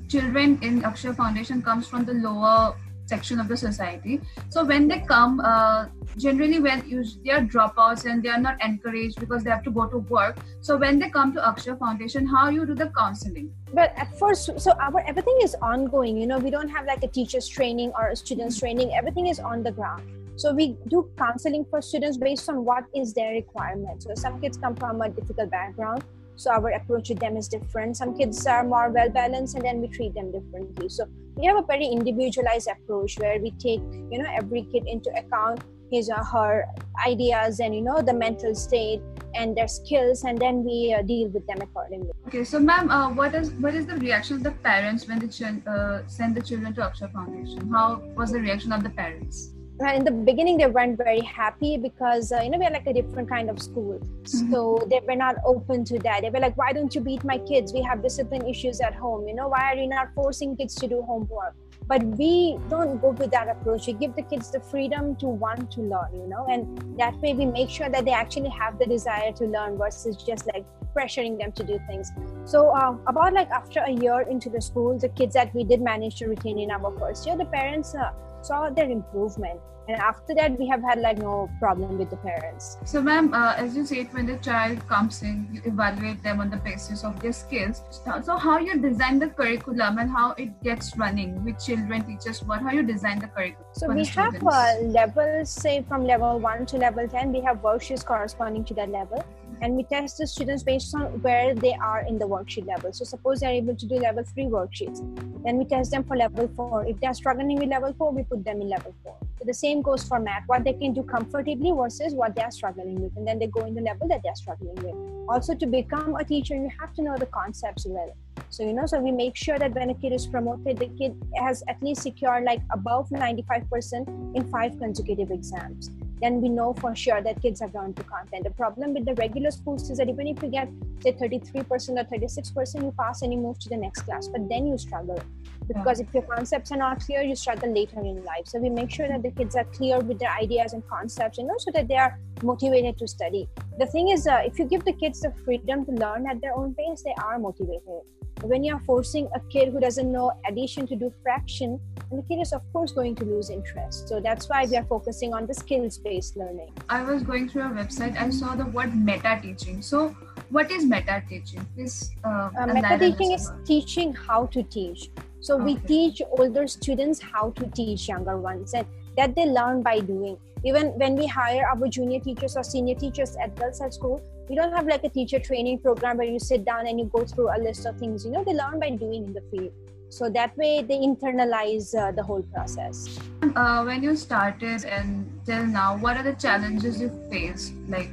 children 0.09 0.59
in 0.63 0.83
Akshar 0.83 1.15
Foundation 1.15 1.63
comes 1.63 1.87
from 1.87 2.05
the 2.05 2.15
lower 2.15 2.75
section 3.09 3.41
of 3.41 3.49
the 3.49 3.57
society. 3.57 4.21
So 4.51 4.65
when 4.65 4.87
they 4.87 5.01
come, 5.01 5.41
uh, 5.41 5.87
generally 6.19 6.61
when 6.61 6.87
you, 6.89 7.05
they 7.25 7.31
are 7.31 7.41
dropouts 7.41 8.05
and 8.05 8.23
they 8.23 8.29
are 8.29 8.41
not 8.41 8.63
encouraged 8.63 9.19
because 9.19 9.43
they 9.43 9.51
have 9.51 9.65
to 9.65 9.71
go 9.71 9.87
to 9.87 9.99
work. 9.99 10.39
So 10.61 10.77
when 10.77 10.99
they 10.99 11.09
come 11.09 11.33
to 11.35 11.41
Akshar 11.41 11.79
Foundation, 11.79 12.27
how 12.27 12.51
you 12.51 12.67
do 12.67 12.75
the 12.75 12.91
counseling? 12.91 13.51
But 13.73 13.95
at 13.97 14.19
first, 14.19 14.61
so 14.61 14.73
our 14.73 15.01
everything 15.07 15.39
is 15.43 15.57
ongoing. 15.63 16.19
You 16.19 16.27
know, 16.27 16.39
we 16.39 16.51
don't 16.51 16.69
have 16.69 16.87
like 16.87 17.03
a 17.03 17.09
teacher's 17.09 17.49
training 17.49 17.93
or 17.99 18.09
a 18.09 18.17
student's 18.17 18.59
training. 18.59 18.93
Everything 18.95 19.27
is 19.29 19.41
on 19.41 19.63
the 19.63 19.73
ground. 19.73 20.03
So 20.37 20.53
we 20.53 20.77
do 20.89 21.11
counseling 21.19 21.65
for 21.69 21.83
students 21.83 22.17
based 22.17 22.49
on 22.49 22.65
what 22.65 22.85
is 22.95 23.13
their 23.13 23.33
requirement. 23.33 24.05
So 24.05 24.15
some 24.15 24.41
kids 24.41 24.57
come 24.57 24.77
from 24.77 25.01
a 25.01 25.09
difficult 25.09 25.51
background 25.51 26.05
so 26.39 26.53
our 26.53 26.71
approach 26.71 27.09
with 27.09 27.19
them 27.19 27.37
is 27.37 27.49
different. 27.49 27.97
Some 27.97 28.17
kids 28.17 28.47
are 28.47 28.63
more 28.63 28.91
well 28.91 29.11
balanced 29.11 29.57
and 29.57 29.65
then 29.65 29.81
we 29.81 29.89
treat 29.89 30.15
them 30.15 30.31
differently. 30.31 30.89
So 30.89 31.07
we 31.35 31.47
have 31.47 31.57
a 31.57 31.67
very 31.67 31.87
individualized 31.87 32.69
approach 32.69 33.19
where 33.19 33.41
we 33.41 33.51
take 33.53 33.83
you 34.13 34.23
know 34.23 34.31
every 34.33 34.63
kid 34.73 34.85
into 34.87 35.11
account 35.19 35.61
his 35.91 36.11
or 36.11 36.23
her 36.23 36.67
ideas 37.07 37.61
and 37.61 37.75
you 37.75 37.81
know 37.81 38.01
the 38.03 38.13
mental 38.13 38.55
state 38.55 39.01
and 39.35 39.57
their 39.57 39.67
skills 39.67 40.25
and 40.25 40.39
then 40.39 40.63
we 40.65 40.95
uh, 40.97 41.03
deal 41.03 41.29
with 41.29 41.45
them 41.49 41.61
accordingly. 41.61 42.13
Okay 42.29 42.45
so 42.45 42.61
ma'am 42.61 42.89
uh, 42.89 43.11
what 43.11 43.35
is 43.35 43.51
what 43.67 43.75
is 43.75 43.87
the 43.87 43.97
reaction 43.97 44.37
of 44.37 44.45
the 44.45 44.53
parents 44.71 45.09
when 45.09 45.19
they 45.19 45.27
uh, 45.67 46.03
send 46.07 46.37
the 46.37 46.43
children 46.43 46.73
to 46.75 46.83
akshar 46.83 47.13
foundation? 47.13 47.69
How 47.69 48.01
was 48.15 48.31
the 48.31 48.41
reaction 48.41 48.73
of 48.73 48.85
the 48.85 48.91
parents 48.91 49.55
in 49.87 50.05
the 50.05 50.11
beginning 50.11 50.59
they 50.59 50.67
weren't 50.67 50.97
very 50.97 51.21
happy 51.21 51.77
because 51.77 52.33
uh, 52.33 52.41
you 52.43 52.51
know 52.51 52.59
we're 52.59 52.71
like 52.71 52.87
a 52.87 52.93
different 52.93 53.29
kind 53.29 53.49
of 53.49 53.61
school. 53.61 53.99
Mm-hmm. 53.99 54.53
so 54.53 54.87
they 54.91 55.01
were 55.07 55.17
not 55.17 55.37
open 55.45 55.85
to 55.85 55.99
that. 56.01 56.23
They 56.23 56.31
were 56.31 56.41
like 56.41 56.57
why 56.57 56.73
don't 56.73 56.95
you 56.95 57.01
beat 57.01 57.25
my 57.25 57.39
kids? 57.39 57.73
We 57.73 57.83
have 57.83 58.03
discipline 58.03 58.47
issues 58.47 58.81
at 58.81 58.95
home. 58.95 59.29
You 59.29 59.35
know 59.35 59.49
why 59.49 59.73
are 59.73 59.77
you 59.77 59.89
not 59.89 60.09
forcing 60.15 60.57
kids 60.57 60.75
to 60.77 60.89
do 60.89 61.03
homework? 61.03 61.55
But 61.87 62.05
we 62.05 62.59
don't 62.69 63.01
go 63.01 63.11
with 63.11 63.31
that 63.31 63.49
approach. 63.49 63.87
We 63.87 63.95
give 63.95 64.15
the 64.15 64.23
kids 64.23 64.51
the 64.51 64.61
freedom 64.61 65.17
to 65.17 65.27
want 65.27 65.71
to 65.73 65.81
learn 65.81 66.13
you 66.13 66.29
know? 66.29 66.47
And 66.51 66.99
that 66.99 67.17
way 67.21 67.35
we 67.35 67.47
make 67.47 67.71
sure 67.71 67.89
that 67.89 68.05
they 68.05 68.13
actually 68.13 68.51
have 68.51 68.79
the 68.79 68.87
desire 68.87 69.33
to 69.33 69.45
learn 69.47 69.79
versus 69.79 70.17
just 70.17 70.47
like 70.53 70.67
pressuring 70.95 71.39
them 71.39 71.53
to 71.53 71.65
do 71.65 71.79
things. 71.87 72.11
So 72.45 72.71
uh, 72.71 72.97
about 73.07 73.33
like 73.33 73.51
after 73.51 73.81
a 73.81 73.91
year 73.91 74.23
into 74.23 74.51
the 74.51 74.61
school 74.61 74.99
the 74.99 75.09
kids 75.09 75.35
that 75.35 75.55
we 75.55 75.65
did 75.65 75.81
manage 75.81 76.17
to 76.17 76.27
retain 76.27 76.59
in 76.59 76.71
our 76.71 76.97
first 76.99 77.27
year 77.27 77.37
the 77.37 77.45
parents 77.45 77.95
uh, 77.95 78.11
saw 78.43 78.71
their 78.71 78.91
improvement. 78.91 79.61
And 79.89 79.97
after 80.03 80.35
that 80.35 80.59
we 80.59 80.69
have 80.69 80.83
had 80.83 80.99
like 81.01 81.17
no 81.17 81.49
problem 81.59 81.97
with 81.97 82.11
the 82.11 82.17
parents. 82.17 82.77
So 82.85 83.01
ma'am 83.01 83.33
uh, 83.33 83.55
as 83.57 83.75
you 83.75 83.87
said 83.87 84.13
when 84.13 84.27
the 84.27 84.37
child 84.37 84.87
comes 84.87 85.23
in 85.23 85.49
you 85.51 85.63
evaluate 85.65 86.23
them 86.23 86.41
on 86.41 86.51
the 86.51 86.59
basis 86.59 87.05
of 87.05 87.19
their 87.21 87.33
skills. 87.33 87.83
So 88.23 88.37
how 88.37 88.59
you 88.59 88.79
design 88.79 89.19
the 89.19 89.29
curriculum 89.29 89.97
and 89.99 90.11
how 90.11 90.33
it 90.33 90.63
gets 90.63 90.95
running 90.97 91.43
with 91.45 91.59
children 91.65 92.05
teachers 92.05 92.43
what 92.43 92.61
how 92.61 92.71
you 92.71 92.83
design 92.83 93.19
the 93.19 93.29
curriculum 93.29 93.67
so 93.73 93.89
we 93.89 94.05
have 94.05 94.35
uh, 94.47 94.75
levels 94.83 95.51
say 95.51 95.83
from 95.89 96.05
level 96.05 96.39
1 96.39 96.67
to 96.67 96.77
level 96.77 97.09
10 97.09 97.33
we 97.33 97.41
have 97.41 97.59
worksheets 97.59 98.05
corresponding 98.05 98.65
to 98.65 98.75
that 98.75 98.91
level 98.91 99.25
and 99.61 99.77
we 99.77 99.83
test 99.83 100.19
the 100.19 100.27
students 100.27 100.63
based 100.63 100.95
on 100.95 101.21
where 101.23 101.55
they 101.55 101.75
are 101.75 102.01
in 102.03 102.19
the 102.19 102.27
worksheet 102.27 102.67
level. 102.67 102.93
So 102.93 103.05
suppose 103.05 103.41
they're 103.41 103.51
able 103.51 103.75
to 103.75 103.87
do 103.87 103.97
level 103.97 104.25
three 104.25 104.45
worksheets, 104.45 104.99
then 105.45 105.59
we 105.59 105.65
test 105.65 105.91
them 105.91 106.05
for 106.05 106.17
level 106.17 106.49
four. 106.57 106.85
If 106.87 107.01
they're 107.01 107.15
struggling 107.15 107.59
with 107.59 107.69
level 107.69 107.95
four, 107.97 108.13
we 108.13 108.23
put 108.23 108.45
them 108.45 108.61
in 108.61 108.69
level 108.69 108.95
four. 109.03 109.17
So 109.39 109.45
the 109.45 109.55
same 109.55 109.83
goes 109.83 110.03
for 110.07 110.19
math, 110.19 110.45
what 110.47 110.65
they 110.65 110.73
can 110.73 110.93
do 110.93 111.03
comfortably 111.03 111.73
versus 111.73 112.15
what 112.15 112.35
they're 112.35 112.51
struggling 112.51 113.01
with, 113.01 113.17
and 113.17 113.27
then 113.27 113.39
they 113.39 113.47
go 113.47 113.65
in 113.65 113.75
the 113.75 113.83
level 113.83 114.09
that 114.09 114.21
they're 114.25 114.35
struggling 114.35 114.75
with. 114.77 114.95
Also, 115.29 115.55
to 115.55 115.67
become 115.67 116.17
a 116.17 116.25
teacher, 116.25 116.55
you 116.55 116.71
have 116.81 116.93
to 116.95 117.03
know 117.03 117.17
the 117.17 117.27
concepts 117.27 117.87
well. 117.87 118.17
So 118.51 118.63
you 118.65 118.73
know, 118.73 118.87
so 118.87 118.99
we 118.99 119.13
make 119.13 119.37
sure 119.37 119.59
that 119.59 119.75
when 119.75 119.91
a 119.91 119.95
kid 119.95 120.13
is 120.13 120.27
promoted, 120.27 120.79
the 120.79 120.89
kid 120.99 121.21
has 121.37 121.63
at 121.69 121.83
least 121.83 122.03
secured 122.03 122.45
like 122.45 122.63
above 122.73 123.09
95% 123.11 124.35
in 124.35 124.51
five 124.51 124.79
consecutive 124.79 125.31
exams 125.31 125.91
then 126.21 126.41
we 126.41 126.49
know 126.49 126.75
for 126.75 126.95
sure 126.95 127.23
that 127.23 127.41
kids 127.41 127.63
are 127.63 127.71
learned 127.75 127.97
to 127.97 128.05
content. 128.05 128.45
The 128.45 128.51
problem 128.51 128.95
with 128.95 129.05
the 129.05 129.15
regular 129.15 129.51
schools 129.51 129.91
is 129.91 129.99
that 129.99 130.09
even 130.09 130.27
if 130.27 130.43
you 130.43 130.49
get 130.49 130.69
say 131.03 131.13
33% 131.13 131.65
or 131.65 132.05
36%, 132.05 132.83
you 132.83 132.95
pass 132.99 133.23
and 133.23 133.33
you 133.33 133.39
move 133.39 133.59
to 133.61 133.69
the 133.69 133.77
next 133.77 134.03
class, 134.03 134.29
but 134.29 134.49
then 134.49 134.67
you 134.67 134.77
struggle 134.79 135.21
because 135.69 136.01
yeah. 136.01 136.07
if 136.07 136.15
your 136.15 136.23
concepts 136.23 136.73
are 136.73 136.79
not 136.79 137.01
clear, 137.01 137.23
you 137.23 137.37
struggle 137.37 137.73
later 137.73 138.01
in 138.01 138.25
life. 138.25 138.47
So 138.47 138.59
we 138.59 138.71
make 138.71 138.91
sure 138.91 139.07
that 139.07 139.23
the 139.23 139.31
kids 139.31 139.55
are 139.55 139.65
clear 139.65 140.01
with 140.01 140.19
their 140.19 140.33
ideas 140.33 140.73
and 140.73 140.87
concepts, 140.89 141.39
you 141.39 141.45
know, 141.45 141.55
so 141.59 141.71
that 141.73 141.89
they 141.89 141.97
are 141.97 142.19
motivated 142.43 142.99
to 142.99 143.07
study. 143.07 143.49
The 143.79 143.87
thing 143.87 144.09
is, 144.09 144.27
uh, 144.27 144.41
if 144.45 144.59
you 144.59 144.65
give 144.65 144.85
the 144.85 144.93
kids 144.93 145.21
the 145.21 145.33
freedom 145.45 145.85
to 145.85 145.93
learn 145.93 146.27
at 146.29 146.41
their 146.41 146.55
own 146.55 146.75
pace, 146.75 147.03
they 147.03 147.15
are 147.23 147.39
motivated. 147.39 148.03
When 148.43 148.63
you 148.63 148.75
are 148.75 148.81
forcing 148.87 149.29
a 149.35 149.41
kid 149.51 149.73
who 149.73 149.81
doesn't 149.81 150.11
know 150.11 150.33
addition 150.49 150.87
to 150.87 150.97
do 150.97 151.13
fraction, 151.23 151.81
and 152.11 152.19
the 152.19 152.27
kid 152.29 152.41
is 152.41 152.53
of 152.53 152.63
course 152.73 152.93
going 152.93 153.15
to 153.17 153.25
lose 153.25 153.51
interest. 153.51 154.09
So 154.09 154.21
that's 154.21 154.49
why 154.49 154.67
we 154.67 154.77
are 154.77 154.85
focusing 154.85 155.35
on 155.35 155.47
the 155.47 155.55
skills 155.55 155.99
based 155.99 156.37
learning. 156.37 156.71
I 156.89 157.03
was 157.03 157.23
going 157.23 157.49
through 157.49 157.63
a 157.63 157.71
website 157.71 158.17
i 158.17 158.31
saw 158.31 158.55
the 158.55 158.67
word 158.67 158.95
meta 158.95 159.39
teaching 159.43 159.83
so 159.83 160.15
what 160.51 160.71
is 160.71 160.85
meta 160.85 161.23
teaching 161.29 161.67
Is 161.77 162.11
uh, 162.25 162.51
uh, 162.59 162.67
meta 162.67 162.97
teaching 162.99 163.33
is 163.33 163.51
teaching 163.65 164.15
how 164.15 164.47
to 164.47 164.63
teach. 164.63 165.11
So 165.41 165.55
okay. 165.55 165.65
we 165.65 165.75
teach 165.77 166.23
older 166.39 166.67
students 166.67 167.21
how 167.21 167.51
to 167.51 167.67
teach 167.67 168.09
younger 168.09 168.39
ones. 168.39 168.73
And 168.75 168.87
that 169.19 169.35
they 169.35 169.47
learn 169.47 169.83
by 169.83 170.01
doing. 170.01 170.39
Even 170.65 170.89
when 171.03 171.15
we 171.15 171.27
hire 171.27 171.69
our 171.75 171.89
junior 171.89 172.21
teachers 172.21 172.57
or 172.57 172.65
senior 172.65 172.95
teachers 172.95 173.37
at 173.37 173.55
girls 173.57 173.81
at 173.81 173.95
school 173.95 174.21
we 174.49 174.55
don't 174.55 174.73
have 174.73 174.87
like 174.87 175.05
a 175.05 175.09
teacher 175.09 175.39
training 175.39 175.79
program 175.79 176.17
where 176.17 176.27
you 176.27 176.39
sit 176.39 176.65
down 176.65 176.87
and 176.87 176.99
you 176.99 177.07
go 177.07 177.25
through 177.25 177.49
a 177.55 177.59
list 177.59 177.85
of 177.87 177.97
things. 177.99 178.25
You 178.25 178.31
know 178.33 178.45
they 178.45 178.55
learn 178.55 178.81
by 178.81 178.91
doing 178.91 179.27
in 179.27 179.33
the 179.33 179.43
field. 179.51 179.73
So 180.09 180.31
that 180.31 180.57
way 180.57 180.83
they 180.83 180.99
internalize 180.99 181.95
uh, 181.95 182.13
the 182.13 182.23
whole 182.23 182.43
process. 182.55 183.19
Uh, 183.55 183.83
when 183.85 184.03
you 184.03 184.17
started 184.17 184.85
and 184.85 185.31
till 185.45 185.67
now 185.67 185.99
what 185.99 186.17
are 186.17 186.23
the 186.23 186.33
challenges 186.33 187.01
you 187.01 187.11
faced 187.31 187.75
like 187.89 188.11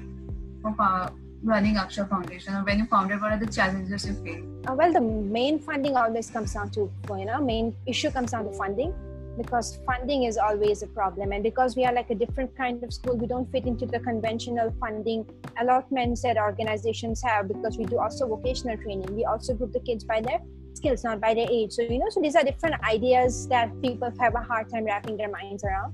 uh, 0.65 1.09
running 1.41 1.75
akshar 1.75 2.09
foundation? 2.09 2.53
Or 2.53 2.63
when 2.65 2.79
you 2.79 2.85
founded 2.85 3.21
what 3.21 3.31
are 3.31 3.39
the 3.39 3.51
challenges 3.59 4.05
you 4.05 4.13
faced? 4.25 4.43
Uh, 4.67 4.73
well 4.73 4.91
the 4.91 5.01
main 5.01 5.57
funding 5.57 5.95
always 5.95 6.29
comes 6.29 6.53
down 6.53 6.69
to 6.71 6.91
you 7.17 7.25
know 7.25 7.39
main 7.39 7.73
issue 7.85 8.11
comes 8.11 8.31
down 8.31 8.43
to 8.43 8.51
funding 8.51 8.93
because 9.37 9.79
funding 9.85 10.23
is 10.23 10.37
always 10.37 10.81
a 10.83 10.87
problem 10.87 11.31
and 11.31 11.43
because 11.43 11.75
we 11.75 11.85
are 11.85 11.93
like 11.93 12.09
a 12.09 12.15
different 12.15 12.55
kind 12.57 12.83
of 12.83 12.93
school 12.93 13.17
we 13.17 13.27
don't 13.27 13.51
fit 13.51 13.65
into 13.65 13.85
the 13.85 13.99
conventional 13.99 14.73
funding 14.79 15.25
allotments 15.61 16.21
that 16.21 16.37
organizations 16.37 17.21
have 17.21 17.47
because 17.47 17.77
we 17.77 17.85
do 17.85 17.99
also 17.99 18.27
vocational 18.27 18.77
training 18.77 19.07
we 19.15 19.25
also 19.25 19.53
group 19.53 19.71
the 19.73 19.79
kids 19.81 20.03
by 20.03 20.21
their 20.21 20.39
skills, 20.75 21.03
not 21.03 21.19
by 21.19 21.33
their 21.33 21.47
age. 21.49 21.71
So, 21.71 21.81
you 21.81 21.99
know, 21.99 22.09
so 22.09 22.21
these 22.21 22.35
are 22.35 22.43
different 22.43 22.75
ideas 22.83 23.47
that 23.47 23.69
people 23.81 24.11
have 24.19 24.35
a 24.35 24.41
hard 24.41 24.69
time 24.69 24.85
wrapping 24.85 25.17
their 25.17 25.29
minds 25.29 25.63
around. 25.63 25.93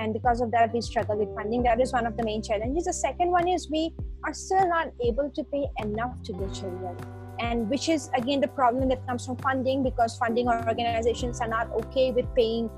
And 0.00 0.12
because 0.12 0.40
of 0.40 0.50
that, 0.52 0.72
we 0.72 0.80
struggle 0.80 1.16
with 1.18 1.34
funding. 1.34 1.62
That 1.64 1.80
is 1.80 1.92
one 1.92 2.06
of 2.06 2.16
the 2.16 2.24
main 2.24 2.42
challenges. 2.42 2.84
The 2.84 2.92
second 2.92 3.30
one 3.30 3.48
is 3.48 3.68
we 3.70 3.94
are 4.24 4.32
still 4.32 4.68
not 4.68 4.92
able 5.04 5.30
to 5.30 5.44
pay 5.44 5.66
enough 5.78 6.22
to 6.24 6.32
the 6.32 6.48
children. 6.54 6.96
And 7.40 7.68
which 7.70 7.88
is 7.88 8.10
again 8.14 8.40
the 8.40 8.48
problem 8.48 8.88
that 8.90 9.06
comes 9.06 9.26
from 9.26 9.36
funding 9.38 9.82
because 9.82 10.16
funding 10.16 10.48
organizations 10.48 11.40
are 11.40 11.48
not 11.48 11.70
okay 11.82 12.12
with 12.12 12.32
paying 12.34 12.70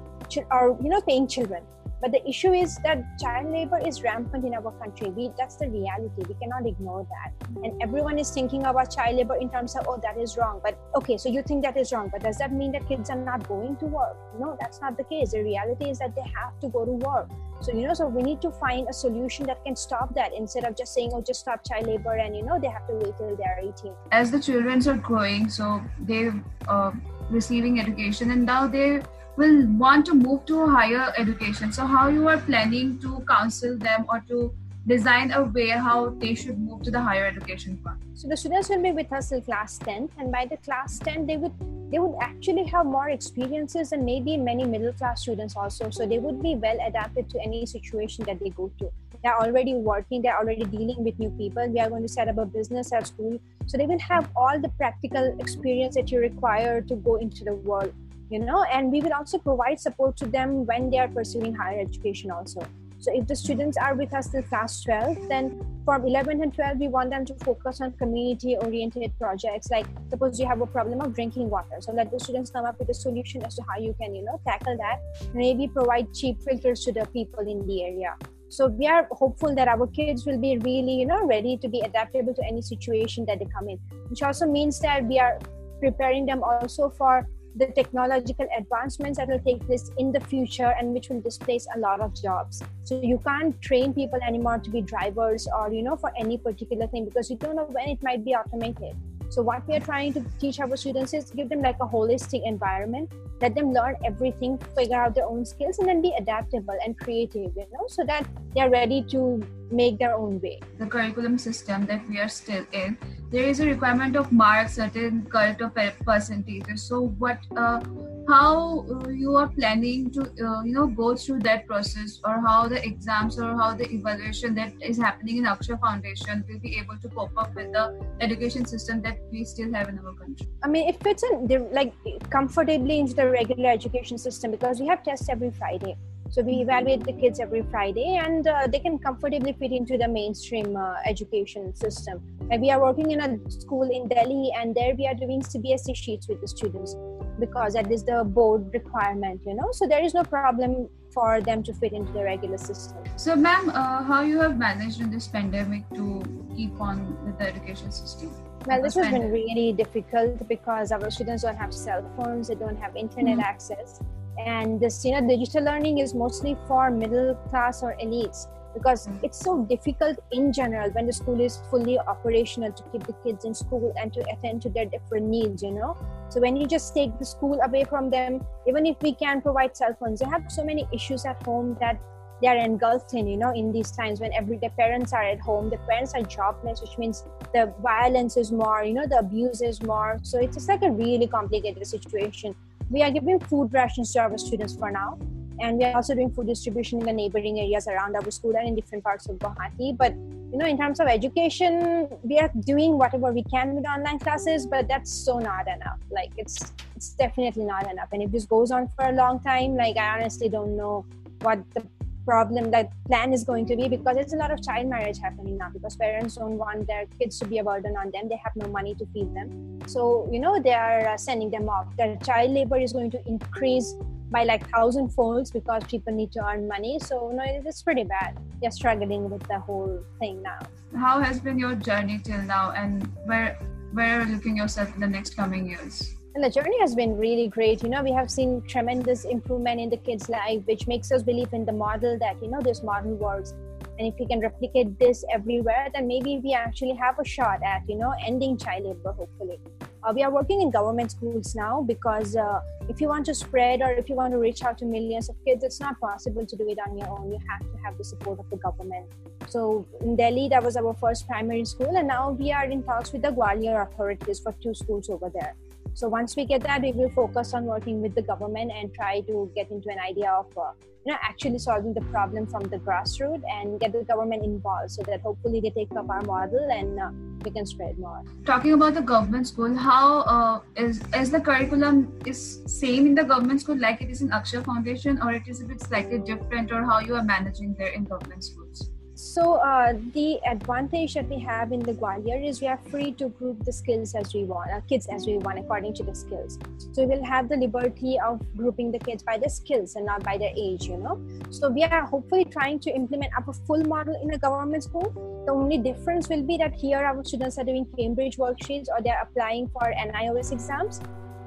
or 0.51 0.79
you 0.81 0.89
know 0.89 1.01
paying 1.01 1.27
children 1.27 1.63
but 2.03 2.11
the 2.11 2.29
issue 2.29 2.53
is 2.53 2.79
that 2.83 3.17
child 3.21 3.53
labor 3.53 3.79
is 3.79 4.03
rampant 4.03 4.45
in 4.45 4.55
our 4.55 4.73
country. 4.73 5.11
We, 5.11 5.31
that's 5.39 5.55
the 5.55 5.69
reality. 5.69 6.25
We 6.29 6.35
cannot 6.35 6.67
ignore 6.67 7.07
that. 7.09 7.49
And 7.63 7.81
everyone 7.81 8.19
is 8.19 8.29
thinking 8.29 8.65
about 8.67 8.91
child 8.91 9.19
labor 9.19 9.37
in 9.37 9.49
terms 9.51 9.77
of, 9.77 9.87
oh, 9.89 10.01
that 10.03 10.19
is 10.19 10.37
wrong. 10.37 10.61
But 10.65 10.77
okay, 10.97 11.17
so 11.17 11.29
you 11.29 11.43
think 11.43 11.63
that 11.63 11.77
is 11.77 11.93
wrong. 11.93 12.09
But 12.13 12.25
does 12.25 12.39
that 12.39 12.53
mean 12.53 12.73
that 12.73 12.89
kids 12.89 13.09
are 13.09 13.25
not 13.25 13.47
going 13.47 13.77
to 13.77 13.87
work? 13.87 14.17
No, 14.41 14.57
that's 14.61 14.81
not 14.81 14.97
the 14.97 15.05
case. 15.05 15.31
The 15.31 15.45
reality 15.45 15.91
is 15.91 16.01
that 16.01 16.17
they 16.17 16.29
have 16.35 16.59
to 16.63 16.69
go 16.69 16.85
to 16.85 16.91
work. 16.91 17.31
So, 17.63 17.73
you 17.73 17.87
know, 17.87 17.95
so 17.95 18.09
we 18.09 18.23
need 18.23 18.43
to 18.43 18.51
find 18.51 18.89
a 18.89 18.93
solution 18.93 19.47
that 19.47 19.65
can 19.65 19.77
stop 19.77 20.15
that 20.17 20.35
instead 20.35 20.65
of 20.65 20.77
just 20.77 20.93
saying, 20.93 21.13
oh, 21.15 21.23
just 21.23 21.41
stop 21.41 21.65
child 21.65 21.87
labor 21.87 22.15
and, 22.15 22.37
you 22.37 22.43
know, 22.43 22.59
they 22.59 22.67
have 22.67 22.87
to 22.89 22.95
wait 22.95 23.17
till 23.17 23.37
they're 23.37 23.61
18. 23.63 23.93
As 24.11 24.33
the 24.33 24.41
children 24.41 24.87
are 24.89 24.97
growing, 24.97 25.49
so 25.49 25.81
they're 26.01 26.35
uh, 26.67 26.91
receiving 27.31 27.79
education 27.79 28.33
and 28.33 28.45
now 28.45 28.67
they're 28.67 29.03
will 29.37 29.67
want 29.79 30.05
to 30.05 30.15
move 30.15 30.45
to 30.45 30.63
a 30.63 30.69
higher 30.69 31.13
education 31.17 31.73
so 31.73 31.87
how 31.87 32.09
you 32.09 32.29
are 32.29 32.37
planning 32.37 32.99
to 32.99 33.25
counsel 33.29 33.79
them 33.79 34.05
or 34.11 34.21
to 34.29 34.53
design 34.87 35.31
a 35.33 35.43
way 35.45 35.69
how 35.69 36.11
they 36.19 36.35
should 36.35 36.59
move 36.59 36.83
to 36.83 36.91
the 36.91 37.01
higher 37.01 37.27
education 37.27 37.79
path 37.85 37.99
so 38.15 38.29
the 38.29 38.37
students 38.37 38.69
will 38.69 38.83
be 38.83 38.93
with 38.93 39.13
us 39.13 39.29
till 39.29 39.41
class 39.41 39.79
10 39.79 40.09
and 40.19 40.33
by 40.33 40.45
the 40.47 40.57
class 40.59 40.99
10 40.99 41.27
they 41.27 41.37
would 41.37 41.53
they 41.93 41.99
would 41.99 42.17
actually 42.23 42.65
have 42.65 42.87
more 42.87 43.11
experiences 43.11 43.93
and 43.93 44.03
maybe 44.03 44.39
many 44.39 44.65
middle 44.65 44.95
class 44.95 45.21
students 45.21 45.55
also. 45.55 45.91
So 45.91 46.07
they 46.07 46.19
would 46.19 46.43
be 46.43 46.55
well 46.55 46.79
adapted 46.87 47.29
to 47.29 47.41
any 47.43 47.67
situation 47.67 48.25
that 48.25 48.41
they 48.41 48.49
go 48.49 48.73
to. 48.79 48.91
They're 49.23 49.39
already 49.39 49.75
working 49.75 50.23
they're 50.23 50.39
already 50.39 50.65
dealing 50.65 51.05
with 51.05 51.19
new 51.19 51.29
people. 51.31 51.69
We 51.69 51.81
are 51.81 51.91
going 51.91 52.03
to 52.03 52.09
set 52.09 52.29
up 52.29 52.39
a 52.39 52.47
business 52.47 52.95
at 52.95 53.09
school. 53.09 53.39
So 53.67 53.77
they 53.77 53.85
will 53.85 53.99
have 53.99 54.31
all 54.35 54.59
the 54.59 54.71
practical 54.71 55.37
experience 55.39 55.95
that 55.97 56.11
you 56.11 56.19
require 56.19 56.81
to 56.81 56.97
go 56.97 57.17
into 57.17 57.45
the 57.45 57.55
world 57.55 57.93
you 58.31 58.39
know? 58.39 58.65
And 58.73 58.91
we 58.91 59.03
will 59.03 59.13
also 59.13 59.37
provide 59.37 59.79
support 59.79 60.17
to 60.17 60.27
them 60.27 60.65
when 60.65 60.89
they 60.89 60.99
are 60.99 61.09
pursuing 61.09 61.55
higher 61.55 61.79
education 61.79 62.31
also 62.31 62.67
So 63.03 63.11
if 63.13 63.27
the 63.27 63.35
students 63.35 63.77
are 63.77 63.97
with 63.97 64.15
us 64.15 64.29
till 64.29 64.45
class 64.45 64.81
12, 64.85 65.29
then 65.29 65.61
from 65.85 66.07
11 66.07 66.41
and 66.41 66.55
12, 66.55 66.79
we 66.79 66.87
want 66.87 67.11
them 67.11 67.25
to 67.27 67.35
focus 67.43 67.81
on 67.81 67.91
community 67.95 68.57
oriented 68.57 69.13
projects. 69.19 69.73
Like 69.73 69.87
suppose 70.09 70.39
you 70.39 70.47
have 70.47 70.61
a 70.61 70.67
problem 70.67 71.01
of 71.01 71.13
drinking 71.13 71.51
water. 71.51 71.81
So 71.81 71.91
let 71.91 72.13
the 72.13 72.21
students 72.21 72.53
come 72.53 72.65
up 72.65 72.79
with 72.79 72.91
a 72.91 72.95
solution 72.95 73.43
as 73.43 73.57
to 73.57 73.63
how 73.69 73.81
you 73.81 73.93
can, 74.01 74.15
you 74.15 74.25
know, 74.25 74.41
tackle 74.47 74.77
that. 74.77 75.01
Maybe 75.35 75.67
provide 75.67 76.15
cheap 76.15 76.41
filters 76.43 76.85
to 76.85 76.93
the 76.93 77.05
people 77.07 77.41
in 77.41 77.67
the 77.67 77.83
area. 77.83 78.15
So 78.51 78.69
we 78.69 78.87
are 78.87 79.09
hopeful 79.11 79.53
that 79.57 79.67
our 79.67 79.89
kids 79.89 80.25
will 80.25 80.39
be 80.39 80.59
really, 80.59 80.95
you 80.95 81.07
know, 81.07 81.27
ready 81.27 81.57
to 81.57 81.69
be 81.69 81.81
adaptable 81.81 82.35
to 82.35 82.45
any 82.47 82.63
situation 82.63 83.27
that 83.27 83.41
they 83.41 83.47
come 83.47 83.69
in, 83.69 83.81
which 84.11 84.23
also 84.23 84.47
means 84.47 84.79
that 84.79 85.05
we 85.07 85.19
are 85.19 85.41
preparing 85.81 86.25
them 86.25 86.45
also 86.45 86.89
for 86.91 87.27
the 87.57 87.67
technological 87.67 88.47
advancements 88.57 89.19
that 89.19 89.29
will 89.29 89.41
take 89.41 89.65
place 89.67 89.91
in 89.99 90.13
the 90.13 90.21
future 90.21 90.75
and 90.79 90.93
which 90.95 91.09
will 91.09 91.21
displace 91.21 91.67
a 91.75 91.79
lot 91.79 92.01
of 92.01 92.15
jobs. 92.15 92.63
So 92.85 93.01
you 93.01 93.19
can't 93.27 93.61
train 93.61 93.93
people 93.93 94.19
anymore 94.27 94.59
to 94.59 94.71
be 94.71 94.81
drivers 94.81 95.49
or 95.57 95.73
you 95.73 95.83
know 95.83 95.97
for 95.97 96.13
any 96.17 96.39
particular 96.39 96.87
thing 96.87 97.05
because 97.05 97.31
you 97.31 97.37
don't 97.37 97.57
know 97.57 97.69
when 97.71 97.89
it 97.89 98.03
might 98.03 98.25
be 98.25 98.35
automated. 98.35 98.97
So 99.29 99.43
what 99.43 99.67
we 99.67 99.77
are 99.77 99.81
trying 99.81 100.13
to 100.15 100.25
teach 100.39 100.61
our 100.61 100.77
students 100.77 101.15
is 101.15 101.31
give 101.31 101.49
them 101.49 101.63
like 101.63 101.77
a 101.81 101.87
holistic 101.87 102.47
environment 102.47 103.11
let 103.43 103.57
them 103.57 103.73
learn 103.73 103.97
everything 104.05 104.57
figure 104.77 104.97
out 104.97 105.17
their 105.17 105.27
own 105.27 105.45
skills 105.45 105.79
and 105.81 105.89
then 105.89 106.01
be 106.01 106.13
adaptable 106.17 106.79
and 106.85 106.97
creative 106.99 107.51
you 107.57 107.67
know 107.75 107.87
so 107.89 108.05
that 108.05 108.25
they're 108.55 108.71
ready 108.71 109.03
to 109.03 109.43
make 109.73 109.99
their 109.99 110.15
own 110.15 110.41
way. 110.41 110.61
The 110.79 110.87
curriculum 110.87 111.39
system 111.39 111.87
that 111.87 112.09
we 112.09 112.21
are 112.21 112.29
still 112.29 112.65
in 112.73 112.97
there 113.33 113.49
is 113.49 113.61
a 113.61 113.67
requirement 113.67 114.15
of 114.15 114.31
marks, 114.31 114.75
certain 114.75 115.25
cut 115.25 115.61
of 115.63 115.75
percentages 116.05 116.83
so 116.83 117.07
what 117.19 117.39
uh, 117.57 117.81
how 118.29 118.85
you 119.11 119.35
are 119.37 119.49
planning 119.49 120.11
to 120.11 120.21
uh, 120.23 120.63
you 120.63 120.73
know 120.73 120.87
go 120.87 121.17
through 121.17 121.41
that 121.41 121.67
process 121.67 122.21
or 122.25 122.41
how 122.47 122.69
the 122.69 122.85
exams 122.85 123.39
or 123.39 123.57
how 123.57 123.73
the 123.75 123.89
evaluation 123.91 124.55
that 124.55 124.73
is 124.81 124.99
happening 124.99 125.39
in 125.39 125.45
akshar 125.45 125.81
foundation 125.81 126.45
will 126.49 126.61
be 126.61 126.77
able 126.79 126.97
to 126.99 127.09
cope 127.09 127.37
up 127.37 127.55
with 127.55 127.73
the 127.73 127.87
education 128.21 128.65
system 128.67 129.03
that 129.03 129.19
we 129.33 129.45
still 129.45 129.73
have 129.73 129.89
in 129.89 129.99
our 129.99 130.13
country? 130.13 130.47
I 130.63 130.69
mean 130.69 130.89
it 130.89 131.03
fits 131.03 131.23
in 131.23 131.69
like 131.73 131.93
comfortably 132.31 132.99
into 132.99 133.15
the 133.15 133.29
regular 133.29 133.71
education 133.71 134.19
system 134.19 134.51
because 134.51 134.79
we 134.79 134.87
have 134.87 135.03
tests 135.03 135.29
every 135.29 135.51
friday 135.51 135.97
so 136.33 136.41
we 136.41 136.63
evaluate 136.63 137.05
the 137.05 137.13
kids 137.13 137.41
every 137.41 137.61
Friday, 137.71 138.17
and 138.17 138.47
uh, 138.49 138.67
they 138.67 138.79
can 138.79 138.99
comfortably 138.99 139.53
fit 139.53 139.71
into 139.71 139.99
the 139.99 140.09
mainstream 140.09 140.75
uh, 140.75 140.95
education 141.05 141.75
system. 141.75 142.23
And 142.51 142.63
we 142.63 142.71
are 142.71 142.81
working 142.81 143.11
in 143.11 143.21
a 143.21 143.51
school 143.51 143.83
in 143.83 144.09
Delhi, 144.09 144.51
and 144.57 144.75
there 144.75 144.95
we 144.97 145.07
are 145.07 145.15
doing 145.15 145.43
CBSE 145.43 145.95
sheets 145.95 146.29
with 146.29 146.41
the 146.41 146.49
students 146.49 146.97
because 147.39 147.75
that 147.75 147.93
is 147.93 148.03
the 148.05 148.25
board 148.25 148.73
requirement. 148.73 149.43
You 149.45 149.53
know, 149.53 149.69
so 149.73 149.87
there 149.87 150.03
is 150.03 150.15
no 150.15 150.23
problem 150.23 150.89
for 151.13 151.43
them 151.43 151.63
to 151.65 151.75
fit 151.75 151.93
into 151.93 152.11
the 152.13 152.25
regular 152.25 152.57
system. 152.57 153.05
So, 153.17 153.37
ma'am, 153.37 153.69
uh, 153.69 154.03
how 154.03 154.23
you 154.23 154.41
have 154.41 154.57
managed 154.57 155.03
in 155.03 155.11
this 155.11 155.29
pandemic 155.29 155.87
to 155.91 156.23
keep 156.57 156.81
on 156.81 157.15
with 157.27 157.37
the 157.37 157.47
education 157.47 157.93
system? 157.93 158.31
Well, 158.67 158.81
this 158.81 158.95
has 158.95 159.11
been 159.11 159.31
really 159.31 159.75
difficult 159.75 160.49
because 160.49 160.93
our 160.93 161.11
students 161.11 161.43
don't 161.43 161.57
have 161.57 161.75
cell 161.75 162.11
phones, 162.17 162.49
they 162.49 162.55
don't 162.55 162.79
have 162.79 162.97
internet 162.97 163.37
mm-hmm. 163.37 163.41
access 163.41 164.01
and 164.39 164.81
this 164.81 165.05
you 165.05 165.13
know 165.13 165.27
digital 165.27 165.65
learning 165.65 165.99
is 165.99 166.15
mostly 166.15 166.57
for 166.67 166.91
middle 166.91 167.35
class 167.51 167.83
or 167.83 167.95
elites 168.03 168.47
because 168.75 169.09
it's 169.23 169.39
so 169.39 169.65
difficult 169.65 170.19
in 170.31 170.53
general 170.53 170.91
when 170.93 171.07
the 171.07 171.13
school 171.13 171.39
is 171.41 171.61
fully 171.71 171.99
operational 171.99 172.73
to 172.73 172.83
keep 172.85 173.07
the 173.07 173.13
kids 173.25 173.45
in 173.45 173.55
school 173.55 173.93
and 174.01 174.13
to 174.13 174.21
attend 174.33 174.63
to 174.63 174.71
their 174.71 174.87
different 174.87 175.27
needs 175.27 175.63
you 175.63 175.73
know? 175.73 175.97
So 176.31 176.41
when 176.41 176.57
you 176.57 176.67
just 176.67 176.95
take 176.95 177.19
the 177.19 177.25
school 177.27 177.61
away 177.63 177.85
from 177.85 178.09
them 178.09 178.45
even 178.67 178.87
if 178.87 178.97
we 179.03 179.15
can 179.15 179.43
provide 179.43 179.77
cell 179.77 179.95
phones 180.01 180.21
they 180.21 180.27
have 180.27 180.51
so 180.51 180.65
many 180.65 180.89
issues 180.93 181.27
at 181.27 181.43
home 181.43 181.77
that 181.81 182.01
they 182.41 182.49
are 182.49 182.57
engulfed 182.57 183.15
in 183.15 183.27
you 183.29 183.37
know 183.37 183.53
in 183.55 183.71
these 183.71 183.93
times 183.93 184.21
when 184.21 184.33
every 184.33 184.57
the 184.57 184.69
parents 184.71 185.13
are 185.13 185.23
at 185.23 185.39
home 185.39 185.71
the 185.71 185.79
parents 185.89 186.13
are 186.15 186.23
jobless 186.23 186.81
which 186.81 186.99
means 186.99 187.25
the 187.55 187.73
violence 187.81 188.37
is 188.37 188.51
more 188.51 188.83
you 188.85 188.95
know 188.95 189.07
the 189.07 189.19
abuse 189.19 189.63
is 189.63 189.81
more. 189.83 190.19
So 190.23 190.39
it's 190.39 190.57
just 190.57 190.69
like 190.69 190.83
a 190.83 190.91
really 190.91 191.29
complicated 191.29 191.87
situation 191.87 192.55
we 192.93 193.03
are 193.03 193.11
giving 193.11 193.41
food 193.41 193.73
rations 193.73 194.13
to 194.13 194.21
our 194.21 194.37
students 194.37 194.77
for 194.77 194.91
now 194.91 195.19
and 195.61 195.79
we 195.79 195.85
are 195.85 195.97
also 195.97 196.15
doing 196.15 196.31
food 196.31 196.47
distribution 196.47 197.01
in 197.01 197.07
the 197.07 197.13
neighboring 197.13 197.59
areas 197.59 197.87
around 197.87 198.15
our 198.17 198.31
school 198.31 198.55
and 198.57 198.69
in 198.69 198.75
different 198.75 199.03
parts 199.05 199.29
of 199.29 199.37
Guwahati. 199.37 199.97
But 199.97 200.13
you 200.53 200.59
know, 200.59 200.67
in 200.67 200.77
terms 200.77 201.01
of 201.01 201.07
education, 201.07 202.09
we 202.23 202.39
are 202.39 202.51
doing 202.61 202.99
whatever 202.99 203.33
we 203.33 203.45
can 203.45 203.75
with 203.75 203.87
online 203.87 204.19
classes, 204.19 204.67
but 204.67 204.89
that's 204.89 205.11
so 205.11 205.39
not 205.39 205.69
enough. 205.69 205.99
Like 206.11 206.33
it's 206.37 206.73
it's 206.97 207.11
definitely 207.15 207.65
not 207.65 207.91
enough. 207.91 208.09
And 208.13 208.23
if 208.23 208.31
this 208.31 208.45
goes 208.45 208.71
on 208.71 208.89
for 208.89 209.07
a 209.07 209.13
long 209.13 209.41
time, 209.41 209.77
like 209.77 209.97
I 209.97 210.19
honestly 210.19 210.49
don't 210.49 210.77
know 210.77 211.07
what 211.41 211.59
the 211.75 211.83
problem 212.25 212.71
that 212.71 212.91
plan 213.07 213.33
is 213.33 213.45
going 213.45 213.67
to 213.67 213.77
be 213.77 213.89
because 213.89 214.17
it's 214.17 214.33
a 214.33 214.37
lot 214.37 214.51
of 214.51 214.63
child 214.63 214.87
marriage 214.87 215.19
happening 215.19 215.59
now 215.59 215.71
because 215.71 215.97
parents 215.97 216.37
don't 216.37 216.59
want 216.59 216.87
their 216.87 217.07
kids 217.19 217.39
to 217.41 217.47
be 217.47 217.59
a 217.59 217.65
burden 217.65 217.97
on 217.97 218.11
them. 218.13 218.29
They 218.29 218.41
have 218.43 218.55
no 218.57 218.69
money 218.69 218.95
to 218.95 219.07
feed 219.13 219.35
them. 219.35 219.81
So 219.87 220.29
you 220.31 220.39
know 220.39 220.61
they 220.61 220.75
are 220.75 221.09
uh, 221.09 221.17
sending 221.17 221.51
them 221.51 221.69
off. 221.69 221.87
Their 221.97 222.17
child 222.17 222.51
labor 222.51 222.79
is 222.79 222.93
going 222.93 223.11
to 223.13 223.29
increase 223.29 223.95
by 224.31 224.45
like 224.45 224.69
thousand 224.71 225.11
folds 225.11 225.51
because 225.51 225.85
people 225.85 226.13
need 226.13 226.33
to 226.33 226.45
earn 226.45 226.67
money. 226.67 226.99
So 226.99 227.31
you 227.31 227.37
no 227.37 227.45
it's 227.47 227.83
pretty 227.83 228.05
bad. 228.05 228.39
They're 228.61 228.71
struggling 228.71 229.29
with 229.29 229.43
the 229.49 229.59
whole 229.59 230.03
thing 230.19 230.43
now. 230.43 230.59
How 230.97 231.21
has 231.21 231.41
been 231.41 231.59
your 231.59 231.75
journey 231.75 232.19
till 232.19 232.43
now 232.43 232.73
and 232.73 233.11
where 233.27 233.59
where 233.93 234.21
are 234.21 234.25
you 234.25 234.35
looking 234.35 234.57
yourself 234.57 234.95
in 234.95 235.01
the 235.01 235.07
next 235.07 235.37
coming 235.37 235.67
years 235.69 236.17
and 236.35 236.43
the 236.43 236.49
journey 236.51 236.79
has 236.81 236.95
been 236.95 237.17
really 237.19 237.49
great. 237.49 237.83
You 237.83 237.91
know, 237.91 238.03
we 238.03 238.13
have 238.13 238.31
seen 238.31 238.63
tremendous 238.63 239.25
improvement 239.25 239.81
in 239.81 239.91
the 239.91 239.99
kids' 239.99 240.29
life, 240.29 240.63
which 240.65 240.87
makes 240.87 241.13
us 241.13 241.23
believe 241.23 241.53
in 241.53 241.67
the 241.67 241.73
model 241.73 242.19
that, 242.19 242.43
you 242.43 242.49
know, 242.49 242.61
this 242.61 242.83
model 242.83 243.15
works. 243.15 243.55
And 243.99 244.09
if 244.09 244.19
we 244.19 244.27
can 244.27 244.41
replicate 244.41 244.99
this 244.99 245.25
everywhere, 245.31 245.89
then 245.93 246.09
maybe 246.09 246.41
we 246.43 246.55
actually 246.55 246.95
have 246.95 247.19
a 247.19 247.25
shot 247.25 247.63
at, 247.63 247.83
you 247.87 247.97
know, 247.97 248.15
ending 248.27 248.57
child 248.57 248.85
labor, 248.85 249.13
hopefully. 249.13 249.61
Uh, 250.03 250.13
we 250.15 250.23
are 250.23 250.31
working 250.31 250.63
in 250.63 250.71
government 250.71 251.11
schools 251.11 251.55
now 251.55 251.83
because 251.83 252.35
uh, 252.35 252.61
if 252.89 253.01
you 253.01 253.09
want 253.09 253.27
to 253.27 253.35
spread 253.35 253.83
or 253.83 253.93
if 253.93 254.09
you 254.09 254.15
want 254.15 254.33
to 254.33 254.39
reach 254.39 254.65
out 254.65 254.79
to 254.79 254.87
millions 254.87 255.29
of 255.29 255.37
kids, 255.45 255.63
it's 255.63 255.81
not 255.81 256.01
possible 256.01 256.47
to 256.47 256.57
do 256.57 256.67
it 256.69 256.79
on 256.89 256.97
your 256.97 257.09
own. 257.11 257.31
You 257.31 257.39
have 257.49 257.61
to 257.61 257.79
have 257.85 257.99
the 257.99 258.05
support 258.05 258.39
of 258.39 258.49
the 258.49 258.57
government. 258.57 259.07
So 259.49 259.87
in 260.01 260.17
Delhi, 260.17 260.49
that 260.49 260.63
was 260.63 260.77
our 260.77 260.95
first 260.95 261.29
primary 261.29 261.67
school, 261.67 261.95
and 261.95 262.09
now 262.09 262.31
we 262.31 262.51
are 262.53 262.65
in 262.65 262.83
talks 262.83 263.13
with 263.13 263.23
the 263.23 263.29
Gwalior 263.29 263.87
authorities 263.87 264.41
for 264.41 264.53
two 264.63 264.75
schools 264.75 265.11
over 265.11 265.29
there. 265.29 265.55
So 265.95 266.09
once 266.09 266.37
we 266.37 266.47
get 266.47 266.63
that, 266.63 266.83
we 266.83 266.93
will 266.93 267.11
focus 267.11 267.53
on 267.55 267.65
working 267.65 268.01
with 268.01 268.15
the 268.15 268.23
government 268.23 268.73
and 268.75 268.93
try 268.95 269.21
to 269.21 269.51
get 269.55 269.71
into 269.71 269.91
an 269.91 269.99
idea 269.99 270.31
of 270.31 270.47
uh, 270.57 270.73
you 271.05 271.13
know 271.13 271.19
actually 271.23 271.59
solving 271.59 271.93
the 271.93 272.01
problem 272.13 272.47
from 272.47 272.63
the 272.63 272.79
grassroots 272.79 273.43
and 273.51 273.79
get 273.81 273.93
the 273.93 274.05
government 274.05 274.45
involved 274.45 274.91
so 274.91 275.03
that 275.03 275.21
hopefully 275.21 275.61
they 275.61 275.71
take 275.71 275.91
up 275.97 276.09
our 276.09 276.23
model 276.23 276.69
and 276.71 277.01
uh, 277.01 277.11
we 277.45 277.51
can 277.51 277.67
spread 277.67 277.99
more. 277.99 278.23
Talking 278.47 278.73
about 278.73 278.95
the 278.95 279.03
government 279.03 279.49
school, 279.49 279.75
how 279.77 280.21
uh, 280.21 280.61
is 280.77 281.03
is 281.15 281.31
the 281.31 281.41
curriculum 281.41 282.19
is 282.25 282.63
same 282.67 283.07
in 283.07 283.15
the 283.15 283.25
government 283.25 283.61
school 283.61 283.79
like 283.79 284.01
it 284.01 284.11
is 284.11 284.23
in 284.23 284.31
Akshar 284.31 284.65
Foundation, 284.65 285.21
or 285.21 285.33
it 285.33 285.47
is 285.47 285.61
a 285.61 285.65
bit 285.65 285.81
slightly 285.83 286.19
different, 286.19 286.73
or 286.73 286.85
how 286.85 287.01
you 287.01 287.15
are 287.17 287.25
managing 287.25 287.75
there 287.79 287.93
in 288.01 288.05
government 288.05 288.45
schools? 288.45 288.91
So 289.33 289.55
uh, 289.55 289.95
the 290.13 290.41
advantage 290.47 291.15
that 291.15 291.27
we 291.27 291.39
have 291.39 291.73
in 291.73 291.81
the 291.81 291.95
Gwalior 291.95 292.47
is 292.47 292.61
we 292.61 292.67
are 292.67 292.77
free 292.91 293.13
to 293.13 293.31
group 293.31 293.65
the 293.65 293.73
skills 293.73 294.15
as 294.15 294.35
we 294.35 294.45
want, 294.45 294.71
uh, 294.71 294.83
kids 294.83 295.07
as 295.07 295.27
we 295.27 295.39
want 295.39 295.59
according 295.59 295.95
to 295.95 296.03
the 296.03 296.15
skills. 296.15 296.59
So 296.93 297.07
we'll 297.07 297.25
have 297.25 297.49
the 297.49 297.57
liberty 297.57 298.19
of 298.21 298.43
grouping 298.55 298.93
the 298.93 298.99
kids 298.99 299.23
by 299.23 299.39
the 299.39 299.49
skills 299.49 299.97
and 299.97 300.05
not 300.05 300.23
by 300.23 300.37
their 300.37 300.53
age, 300.55 300.85
you 300.85 300.99
know. 300.99 301.19
So 301.49 301.71
we 301.71 301.83
are 301.83 302.05
hopefully 302.05 302.45
trying 302.45 302.81
to 302.81 302.91
implement 302.91 303.33
up 303.35 303.49
a 303.49 303.55
full 303.55 303.83
model 303.85 304.21
in 304.23 304.35
a 304.35 304.39
government 304.39 304.85
school. 304.85 305.09
The 305.47 305.53
only 305.53 305.79
difference 305.79 306.29
will 306.29 306.43
be 306.43 306.59
that 306.59 306.75
here 306.75 306.99
our 306.99 307.25
students 307.25 307.57
are 307.57 307.65
doing 307.65 307.87
Cambridge 307.97 308.37
worksheets 308.37 308.89
or 308.91 309.01
they're 309.03 309.23
applying 309.23 309.69
for 309.69 309.81
NIOS 309.81 310.53
exams 310.53 311.01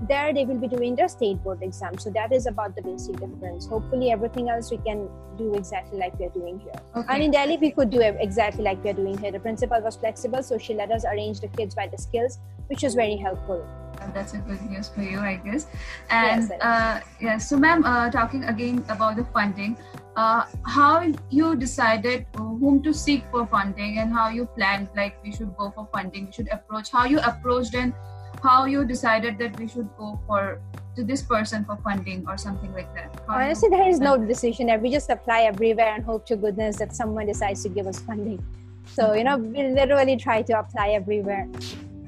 there 0.07 0.33
they 0.33 0.45
will 0.45 0.57
be 0.57 0.67
doing 0.67 0.95
their 0.95 1.07
state 1.07 1.41
board 1.43 1.61
exam. 1.61 1.97
So 1.97 2.09
that 2.11 2.31
is 2.31 2.45
about 2.45 2.75
the 2.75 2.81
basic 2.81 3.19
difference. 3.19 3.65
Hopefully 3.65 4.11
everything 4.11 4.49
else 4.49 4.71
we 4.71 4.77
can 4.77 5.09
do 5.37 5.53
exactly 5.55 5.97
like 5.99 6.17
we're 6.19 6.29
doing 6.29 6.59
here. 6.59 6.73
Okay. 6.95 7.13
and 7.13 7.23
in 7.23 7.31
delhi 7.31 7.57
we 7.57 7.71
could 7.71 7.89
do 7.89 8.01
exactly 8.01 8.63
like 8.63 8.83
we're 8.83 8.93
doing 8.93 9.17
here. 9.17 9.31
The 9.31 9.39
principal 9.39 9.81
was 9.81 9.95
flexible 9.95 10.43
so 10.43 10.57
she 10.57 10.73
let 10.73 10.91
us 10.91 11.05
arrange 11.05 11.39
the 11.39 11.47
kids 11.47 11.75
by 11.75 11.87
the 11.87 11.97
skills 11.97 12.39
which 12.67 12.83
was 12.83 12.95
very 12.95 13.15
helpful. 13.15 13.65
That's 14.13 14.33
a 14.33 14.37
good 14.37 14.61
news 14.69 14.89
for 14.89 15.01
you 15.01 15.19
i 15.19 15.35
guess. 15.37 15.67
And 16.09 16.49
yes, 16.49 16.61
uh, 16.61 16.99
yeah 17.19 17.37
so 17.37 17.57
ma'am 17.57 17.83
uh, 17.85 18.11
talking 18.11 18.43
again 18.43 18.83
about 18.89 19.15
the 19.15 19.25
funding 19.25 19.77
uh, 20.15 20.45
how 20.65 21.11
you 21.29 21.55
decided 21.55 22.25
whom 22.35 22.81
to 22.83 22.93
seek 22.93 23.23
for 23.31 23.45
funding 23.47 23.97
and 23.99 24.13
how 24.13 24.29
you 24.29 24.45
planned 24.45 24.89
like 24.95 25.21
we 25.23 25.31
should 25.31 25.55
go 25.57 25.71
for 25.71 25.87
funding 25.91 26.27
we 26.27 26.31
should 26.31 26.49
approach 26.49 26.91
how 26.91 27.05
you 27.05 27.19
approached 27.19 27.75
and 27.75 27.93
how 28.45 28.65
you 28.65 28.85
decided 28.85 29.37
that 29.39 29.59
we 29.59 29.67
should 29.67 29.89
go 29.97 30.19
for 30.27 30.61
to 30.95 31.03
this 31.03 31.21
person 31.21 31.65
for 31.65 31.77
funding 31.77 32.25
or 32.27 32.37
something 32.37 32.73
like 32.73 32.93
that? 32.95 33.21
How 33.27 33.35
Honestly, 33.35 33.69
there 33.69 33.87
is 33.89 33.99
no 33.99 34.17
decision. 34.17 34.69
We 34.81 34.91
just 34.91 35.09
apply 35.09 35.41
everywhere 35.53 35.93
and 35.95 36.03
hope 36.03 36.25
to 36.27 36.35
goodness 36.35 36.77
that 36.77 36.95
someone 36.95 37.25
decides 37.25 37.63
to 37.63 37.69
give 37.69 37.87
us 37.87 37.99
funding. 37.99 38.43
So, 38.93 39.13
you 39.13 39.23
know, 39.23 39.37
we 39.37 39.67
literally 39.67 40.15
try 40.15 40.41
to 40.43 40.59
apply 40.59 40.89
everywhere. 41.01 41.49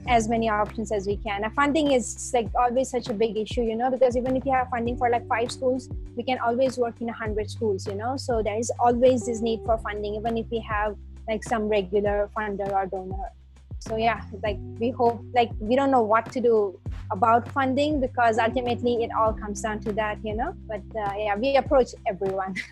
as 0.08 0.30
many 0.32 0.48
options 0.48 0.92
as 0.98 1.06
we 1.06 1.18
can. 1.18 1.46
funding 1.52 1.92
is 1.92 2.32
like 2.34 2.48
always 2.58 2.90
such 2.90 3.10
a 3.10 3.14
big 3.14 3.38
issue, 3.38 3.64
you 3.70 3.76
know, 3.76 3.90
because 3.92 4.16
even 4.16 4.38
if 4.38 4.46
you 4.46 4.54
have 4.54 4.70
funding 4.70 4.96
for 5.02 5.10
like 5.10 5.28
five 5.28 5.52
schools, 5.52 5.90
we 6.16 6.24
can 6.24 6.38
always 6.40 6.78
work 6.78 7.02
in 7.02 7.10
a 7.10 7.18
hundred 7.24 7.50
schools, 7.56 7.86
you 7.86 7.96
know. 7.96 8.16
So 8.16 8.42
there 8.42 8.58
is 8.58 8.72
always 8.80 9.26
this 9.26 9.42
need 9.42 9.60
for 9.66 9.78
funding, 9.78 10.16
even 10.16 10.38
if 10.38 10.46
we 10.50 10.60
have 10.62 10.96
like 11.28 11.44
some 11.44 11.68
regular 11.68 12.30
funder 12.38 12.72
or 12.72 12.86
donor. 12.86 13.32
So 13.80 13.98
yeah, 13.98 14.22
like 14.44 14.58
we 14.80 14.90
hope, 14.92 15.24
like 15.34 15.52
we 15.60 15.76
don't 15.76 15.92
know 15.92 16.02
what 16.02 16.32
to 16.34 16.42
do 16.42 16.80
about 17.12 17.50
funding 17.52 18.02
because 18.02 18.38
ultimately 18.38 19.04
it 19.04 19.12
all 19.18 19.34
comes 19.34 19.62
down 19.62 19.80
to 19.82 19.94
that, 19.94 20.18
you 20.24 20.36
know. 20.36 20.54
But 20.68 20.82
uh, 20.96 21.14
yeah, 21.18 21.36
we 21.36 21.56
approach 21.56 21.90
everyone. 22.08 22.56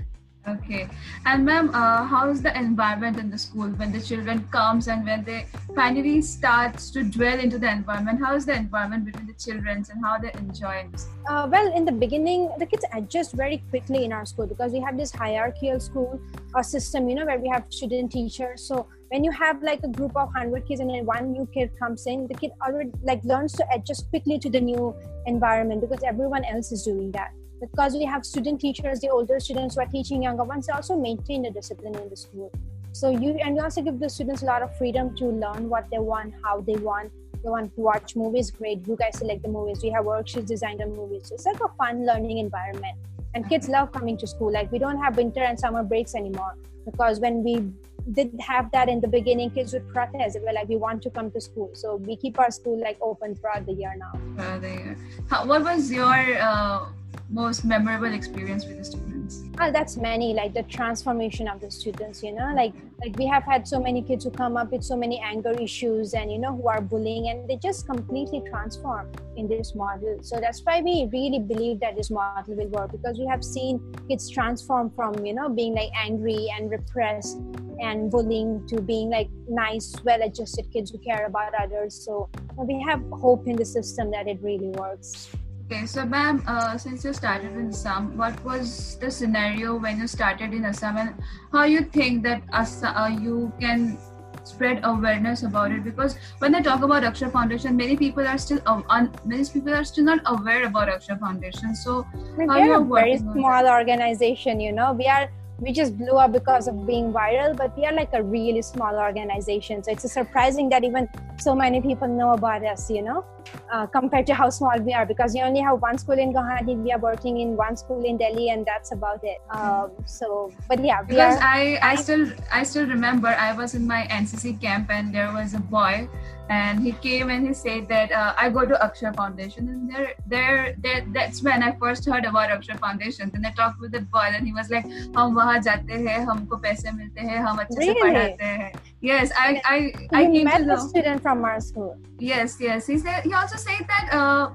Okay. 0.47 0.87
And 1.25 1.43
ma'am, 1.43 1.71
uh, 1.73 2.05
how 2.05 2.29
is 2.29 2.41
the 2.41 2.55
environment 2.55 3.17
in 3.17 3.31
the 3.31 3.37
school 3.37 3.67
when 3.67 3.91
the 3.91 3.99
children 3.99 4.47
comes 4.51 4.87
and 4.87 5.03
when 5.03 5.23
they 5.23 5.47
finally 5.73 6.21
starts 6.21 6.91
to 6.91 7.03
dwell 7.03 7.39
into 7.39 7.57
the 7.57 7.71
environment? 7.71 8.19
How 8.23 8.35
is 8.35 8.45
the 8.45 8.53
environment 8.53 9.05
between 9.05 9.25
the 9.25 9.33
children 9.33 9.83
and 9.89 10.05
how 10.05 10.19
they 10.19 10.31
enjoy 10.33 10.87
it? 10.93 11.05
Uh, 11.27 11.47
well, 11.51 11.73
in 11.75 11.83
the 11.83 11.91
beginning, 11.91 12.51
the 12.59 12.65
kids 12.67 12.85
adjust 12.93 13.33
very 13.33 13.63
quickly 13.71 14.05
in 14.05 14.13
our 14.13 14.25
school 14.25 14.45
because 14.45 14.71
we 14.71 14.79
have 14.81 14.97
this 14.97 15.11
hierarchical 15.11 15.79
school 15.79 16.19
uh, 16.53 16.61
system, 16.61 17.09
you 17.09 17.15
know, 17.15 17.25
where 17.25 17.39
we 17.39 17.49
have 17.49 17.65
student 17.69 18.11
teachers. 18.11 18.61
So 18.61 18.85
when 19.15 19.23
you 19.23 19.31
have 19.31 19.63
like 19.63 19.79
a 19.83 19.87
group 19.87 20.11
of 20.17 20.27
100 20.35 20.67
kids 20.67 20.81
and 20.81 20.89
then 20.89 21.05
one 21.05 21.31
new 21.31 21.47
kid 21.53 21.71
comes 21.79 22.05
in, 22.05 22.27
the 22.27 22.33
kid 22.33 22.51
already 22.61 22.91
like 23.01 23.23
learns 23.23 23.53
to 23.53 23.65
adjust 23.73 24.09
quickly 24.09 24.37
to 24.37 24.49
the 24.49 24.59
new 24.59 24.93
environment 25.25 25.79
because 25.79 26.03
everyone 26.03 26.43
else 26.43 26.73
is 26.73 26.83
doing 26.83 27.11
that 27.11 27.31
because 27.61 27.93
we 27.93 28.03
have 28.03 28.25
student 28.25 28.59
teachers, 28.59 28.99
the 28.99 29.07
older 29.07 29.39
students 29.39 29.75
who 29.75 29.81
are 29.81 29.87
teaching 29.87 30.21
younger 30.21 30.43
ones, 30.43 30.67
they 30.67 30.73
also 30.73 30.97
maintain 30.97 31.43
the 31.43 31.49
discipline 31.49 31.95
in 31.95 32.09
the 32.09 32.17
school. 32.17 32.51
So 32.91 33.09
you 33.09 33.29
and 33.45 33.55
you 33.55 33.63
also 33.63 33.81
give 33.81 34.01
the 34.01 34.09
students 34.09 34.43
a 34.43 34.47
lot 34.47 34.61
of 34.61 34.77
freedom 34.77 35.15
to 35.15 35.27
learn 35.27 35.69
what 35.69 35.87
they 35.89 35.99
want, 35.99 36.33
how 36.43 36.59
they 36.59 36.75
want. 36.75 37.09
They 37.41 37.49
want 37.49 37.73
to 37.75 37.81
watch 37.81 38.17
movies, 38.17 38.51
great. 38.51 38.85
You 38.85 38.97
guys 38.97 39.17
select 39.19 39.43
the 39.43 39.49
movies. 39.49 39.79
We 39.81 39.91
have 39.91 40.03
worksheets 40.03 40.47
designed 40.47 40.81
on 40.81 40.93
movies. 40.93 41.29
So 41.29 41.35
it's 41.35 41.45
like 41.45 41.61
a 41.61 41.73
fun 41.77 42.05
learning 42.05 42.39
environment. 42.39 42.97
And 43.33 43.47
kids 43.47 43.69
love 43.69 43.93
coming 43.93 44.17
to 44.17 44.27
school. 44.27 44.51
Like 44.51 44.71
we 44.73 44.79
don't 44.79 45.01
have 45.01 45.15
winter 45.15 45.41
and 45.41 45.57
summer 45.57 45.83
breaks 45.83 46.15
anymore 46.15 46.55
because 46.85 47.21
when 47.21 47.43
we 47.43 47.71
did 48.11 48.31
have 48.39 48.71
that 48.71 48.89
in 48.89 49.01
the 49.01 49.07
beginning, 49.07 49.49
kids 49.51 49.73
would 49.73 49.87
protest. 49.89 50.35
They 50.35 50.39
were 50.39 50.53
like, 50.53 50.69
we 50.69 50.75
want 50.75 51.01
to 51.03 51.09
come 51.09 51.31
to 51.31 51.41
school. 51.41 51.71
So 51.73 51.95
we 51.95 52.15
keep 52.15 52.39
our 52.39 52.51
school 52.51 52.79
like 52.79 52.97
open 53.01 53.35
throughout 53.35 53.65
the 53.65 53.73
year 53.73 53.95
now. 53.97 54.19
Throughout 54.35 54.61
the 54.61 54.69
year. 54.69 54.97
What 55.45 55.63
was 55.63 55.91
your 55.91 56.37
uh, 56.39 56.85
most 57.29 57.65
memorable 57.65 58.13
experience 58.13 58.65
with 58.65 58.77
the 58.77 58.85
students? 58.85 59.43
Well, 59.57 59.71
that's 59.71 59.97
many, 59.97 60.33
like 60.33 60.53
the 60.53 60.63
transformation 60.63 61.47
of 61.47 61.59
the 61.61 61.71
students, 61.71 62.23
you 62.23 62.31
know, 62.33 62.53
like 62.55 62.73
like 63.01 63.17
we 63.17 63.25
have 63.27 63.43
had 63.43 63.67
so 63.67 63.79
many 63.79 64.01
kids 64.01 64.23
who 64.23 64.31
come 64.31 64.55
up 64.57 64.71
with 64.71 64.83
so 64.83 64.95
many 64.95 65.19
anger 65.19 65.51
issues 65.51 66.13
and 66.13 66.31
you 66.31 66.37
know 66.37 66.55
who 66.55 66.67
are 66.67 66.81
bullying 66.81 67.29
and 67.29 67.49
they 67.49 67.57
just 67.57 67.85
completely 67.85 68.41
transform 68.49 69.11
in 69.35 69.47
this 69.47 69.75
model. 69.75 70.17
So 70.21 70.39
that's 70.39 70.61
why 70.61 70.81
we 70.81 71.09
really 71.11 71.39
believe 71.39 71.79
that 71.81 71.95
this 71.95 72.09
model 72.09 72.55
will 72.55 72.67
work 72.67 72.91
because 72.91 73.19
we 73.19 73.25
have 73.25 73.43
seen 73.43 73.79
kids 74.07 74.29
transform 74.29 74.91
from, 74.91 75.25
you 75.25 75.33
know, 75.33 75.49
being 75.49 75.75
like 75.75 75.89
angry 75.95 76.47
and 76.57 76.71
repressed 76.71 77.37
and 77.79 78.09
bullying 78.09 78.65
to 78.67 78.81
being 78.81 79.09
like 79.09 79.29
nice, 79.49 79.93
well 80.03 80.21
adjusted 80.21 80.71
kids 80.71 80.91
who 80.91 80.97
care 80.99 81.25
about 81.25 81.53
others. 81.55 81.93
So 81.93 82.29
we 82.57 82.81
have 82.87 83.01
hope 83.11 83.47
in 83.47 83.55
the 83.55 83.65
system 83.65 84.11
that 84.11 84.27
it 84.27 84.39
really 84.41 84.69
works. 84.69 85.35
Okay, 85.65 85.87
so 85.87 86.05
ma'am, 86.05 86.43
uh, 86.45 86.77
since 86.77 87.03
you 87.03 87.11
started 87.11 87.53
in 87.53 87.69
Assam, 87.69 88.15
what 88.15 88.37
was 88.45 88.97
the 89.01 89.09
scenario 89.09 89.75
when 89.75 89.97
you 89.97 90.05
started 90.05 90.53
in 90.53 90.63
Assam, 90.63 90.97
and 90.97 91.15
how 91.51 91.63
you 91.63 91.81
think 91.81 92.21
that 92.21 92.43
Assam, 92.53 92.95
uh, 92.95 93.07
you 93.07 93.51
can 93.59 93.97
spread 94.43 94.81
awareness 94.83 95.41
about 95.41 95.71
it? 95.71 95.83
Because 95.83 96.17
when 96.37 96.53
I 96.53 96.61
talk 96.61 96.83
about 96.83 97.01
Akshar 97.01 97.31
Foundation, 97.31 97.75
many 97.75 97.97
people 97.97 98.27
are 98.27 98.37
still 98.37 98.61
uh, 98.67 98.83
un- 98.89 99.11
many 99.25 99.43
people 99.43 99.73
are 99.73 99.83
still 99.83 100.05
not 100.05 100.21
aware 100.27 100.67
about 100.67 100.87
Akshar 100.87 101.19
Foundation. 101.19 101.73
So, 101.73 102.05
like 102.37 102.47
how 102.47 102.63
you 102.63 102.71
are 102.71 102.81
a 102.81 102.85
very 102.85 103.17
small 103.17 103.67
organization, 103.67 104.59
you 104.59 104.71
know, 104.71 104.93
we 104.93 105.07
are 105.07 105.31
we 105.59 105.71
just 105.71 105.97
blew 105.97 106.21
up 106.21 106.31
because 106.31 106.67
of 106.67 106.85
being 106.85 107.13
viral 107.13 107.55
but 107.57 107.75
we 107.77 107.85
are 107.85 107.93
like 107.93 108.13
a 108.13 108.21
really 108.21 108.61
small 108.61 108.99
organization. 108.99 109.83
So 109.83 109.93
it's 109.93 110.11
surprising 110.13 110.69
that 110.69 110.83
even 110.83 111.09
so 111.39 111.55
many 111.55 111.81
people 111.81 112.07
know 112.07 112.33
about 112.33 112.63
us 112.63 112.91
you 112.91 113.01
know 113.01 113.25
uh, 113.72 113.86
compared 113.86 114.26
to 114.26 114.34
how 114.34 114.48
small 114.50 114.78
we 114.78 114.92
are 114.92 115.06
because 115.06 115.34
we 115.34 115.42
only 115.42 115.60
have 115.60 115.80
one 115.80 115.98
school 115.98 116.18
in 116.18 116.32
guwahati 116.32 116.76
we 116.82 116.92
are 116.92 116.98
working 116.98 117.40
in 117.40 117.56
one 117.56 117.76
school 117.76 118.04
in 118.04 118.16
delhi 118.16 118.50
and 118.50 118.66
that's 118.66 118.92
about 118.92 119.22
it 119.24 119.38
um, 119.50 119.90
so 120.06 120.52
but 120.68 120.84
yeah 120.84 121.02
because 121.02 121.36
are, 121.36 121.42
I, 121.42 121.78
I 121.82 121.94
still 121.94 122.26
i 122.52 122.62
still 122.62 122.86
remember 122.86 123.28
i 123.28 123.52
was 123.52 123.74
in 123.74 123.86
my 123.86 124.02
ncc 124.10 124.60
camp 124.60 124.90
and 124.90 125.14
there 125.14 125.32
was 125.32 125.54
a 125.54 125.60
boy 125.78 126.08
and 126.50 126.80
he 126.82 126.92
came 127.00 127.30
and 127.30 127.46
he 127.46 127.54
said 127.54 127.88
that 127.88 128.10
uh, 128.10 128.34
I 128.36 128.50
go 128.50 128.66
to 128.66 128.74
Akshar 128.74 129.14
Foundation, 129.14 129.68
and 129.68 129.88
there, 129.88 130.14
there, 130.26 130.74
there, 130.78 131.06
that's 131.14 131.42
when 131.44 131.62
I 131.62 131.70
first 131.76 132.04
heard 132.04 132.24
about 132.24 132.50
Akshar 132.50 132.78
Foundation. 132.80 133.30
Then 133.32 133.46
I 133.46 133.52
talked 133.52 133.80
with 133.80 133.92
the 133.92 134.00
boy, 134.00 134.26
and 134.34 134.44
he 134.44 134.52
was 134.52 134.68
like, 134.68 134.84
"हम 135.14 135.36
वहाँ 135.36 135.62
जाते 135.66 136.00
हैं, 136.06 136.18
हमको 136.26 136.60
पैसे 136.64 136.90
मिलते 136.96 137.20
हैं, 137.28 137.38
हम 137.46 137.58
अच्छे 137.64 137.78
really? 137.78 137.94
से 137.94 138.02
पढ़ाते 138.02 138.44
हैं." 138.62 138.72
Yes, 139.00 139.30
I, 139.38 139.62
I, 139.64 139.76
I 140.12 140.22
you 140.22 140.32
came 140.32 140.44
met 140.44 140.58
to 140.58 140.66
know. 140.66 140.74
a 140.74 140.88
student 140.88 141.22
from 141.22 141.44
our 141.44 141.60
school. 141.60 141.96
Yes, 142.18 142.56
yes. 142.60 142.86
He 142.86 142.98
said 142.98 143.22
he 143.22 143.32
also 143.35 143.57
said 143.57 143.85
that 143.87 144.13
uh, 144.13 144.53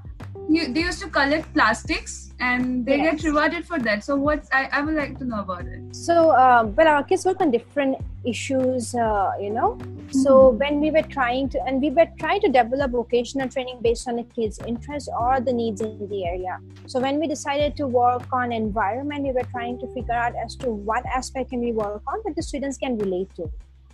you, 0.49 0.73
they 0.73 0.81
used 0.81 1.01
to 1.01 1.07
collect 1.07 1.53
plastics 1.53 2.33
and 2.39 2.85
they 2.85 2.97
yes. 2.97 3.21
get 3.21 3.29
rewarded 3.29 3.65
for 3.65 3.79
that. 3.79 4.03
So 4.03 4.15
what 4.15 4.45
I, 4.51 4.65
I 4.71 4.81
would 4.81 4.95
like 4.95 5.17
to 5.19 5.25
know 5.25 5.41
about 5.41 5.65
it. 5.65 5.95
So 5.95 6.35
um, 6.35 6.75
well, 6.75 6.87
our 6.87 7.03
kids 7.03 7.25
work 7.25 7.39
on 7.39 7.51
different 7.51 7.97
issues, 8.25 8.95
uh, 8.95 9.31
you 9.39 9.51
know. 9.51 9.75
Mm-hmm. 9.75 10.19
So 10.23 10.49
when 10.49 10.79
we 10.79 10.91
were 10.91 11.03
trying 11.03 11.49
to, 11.49 11.63
and 11.63 11.81
we 11.81 11.89
were 11.91 12.07
trying 12.19 12.41
to 12.41 12.49
develop 12.49 12.91
vocational 12.91 13.47
training 13.47 13.79
based 13.81 14.07
on 14.07 14.15
the 14.15 14.23
kids' 14.23 14.59
interests 14.65 15.09
or 15.19 15.39
the 15.39 15.53
needs 15.53 15.81
in 15.81 16.09
the 16.09 16.25
area. 16.25 16.59
So 16.87 16.99
when 16.99 17.19
we 17.19 17.27
decided 17.27 17.77
to 17.77 17.87
work 17.87 18.27
on 18.33 18.51
environment, 18.51 19.23
we 19.23 19.31
were 19.31 19.47
trying 19.51 19.79
to 19.79 19.87
figure 19.93 20.13
out 20.13 20.33
as 20.43 20.55
to 20.57 20.69
what 20.69 21.05
aspect 21.05 21.51
can 21.51 21.59
we 21.59 21.71
work 21.71 22.01
on 22.07 22.19
that 22.25 22.35
the 22.35 22.43
students 22.43 22.77
can 22.77 22.97
relate 22.97 23.33
to. 23.35 23.51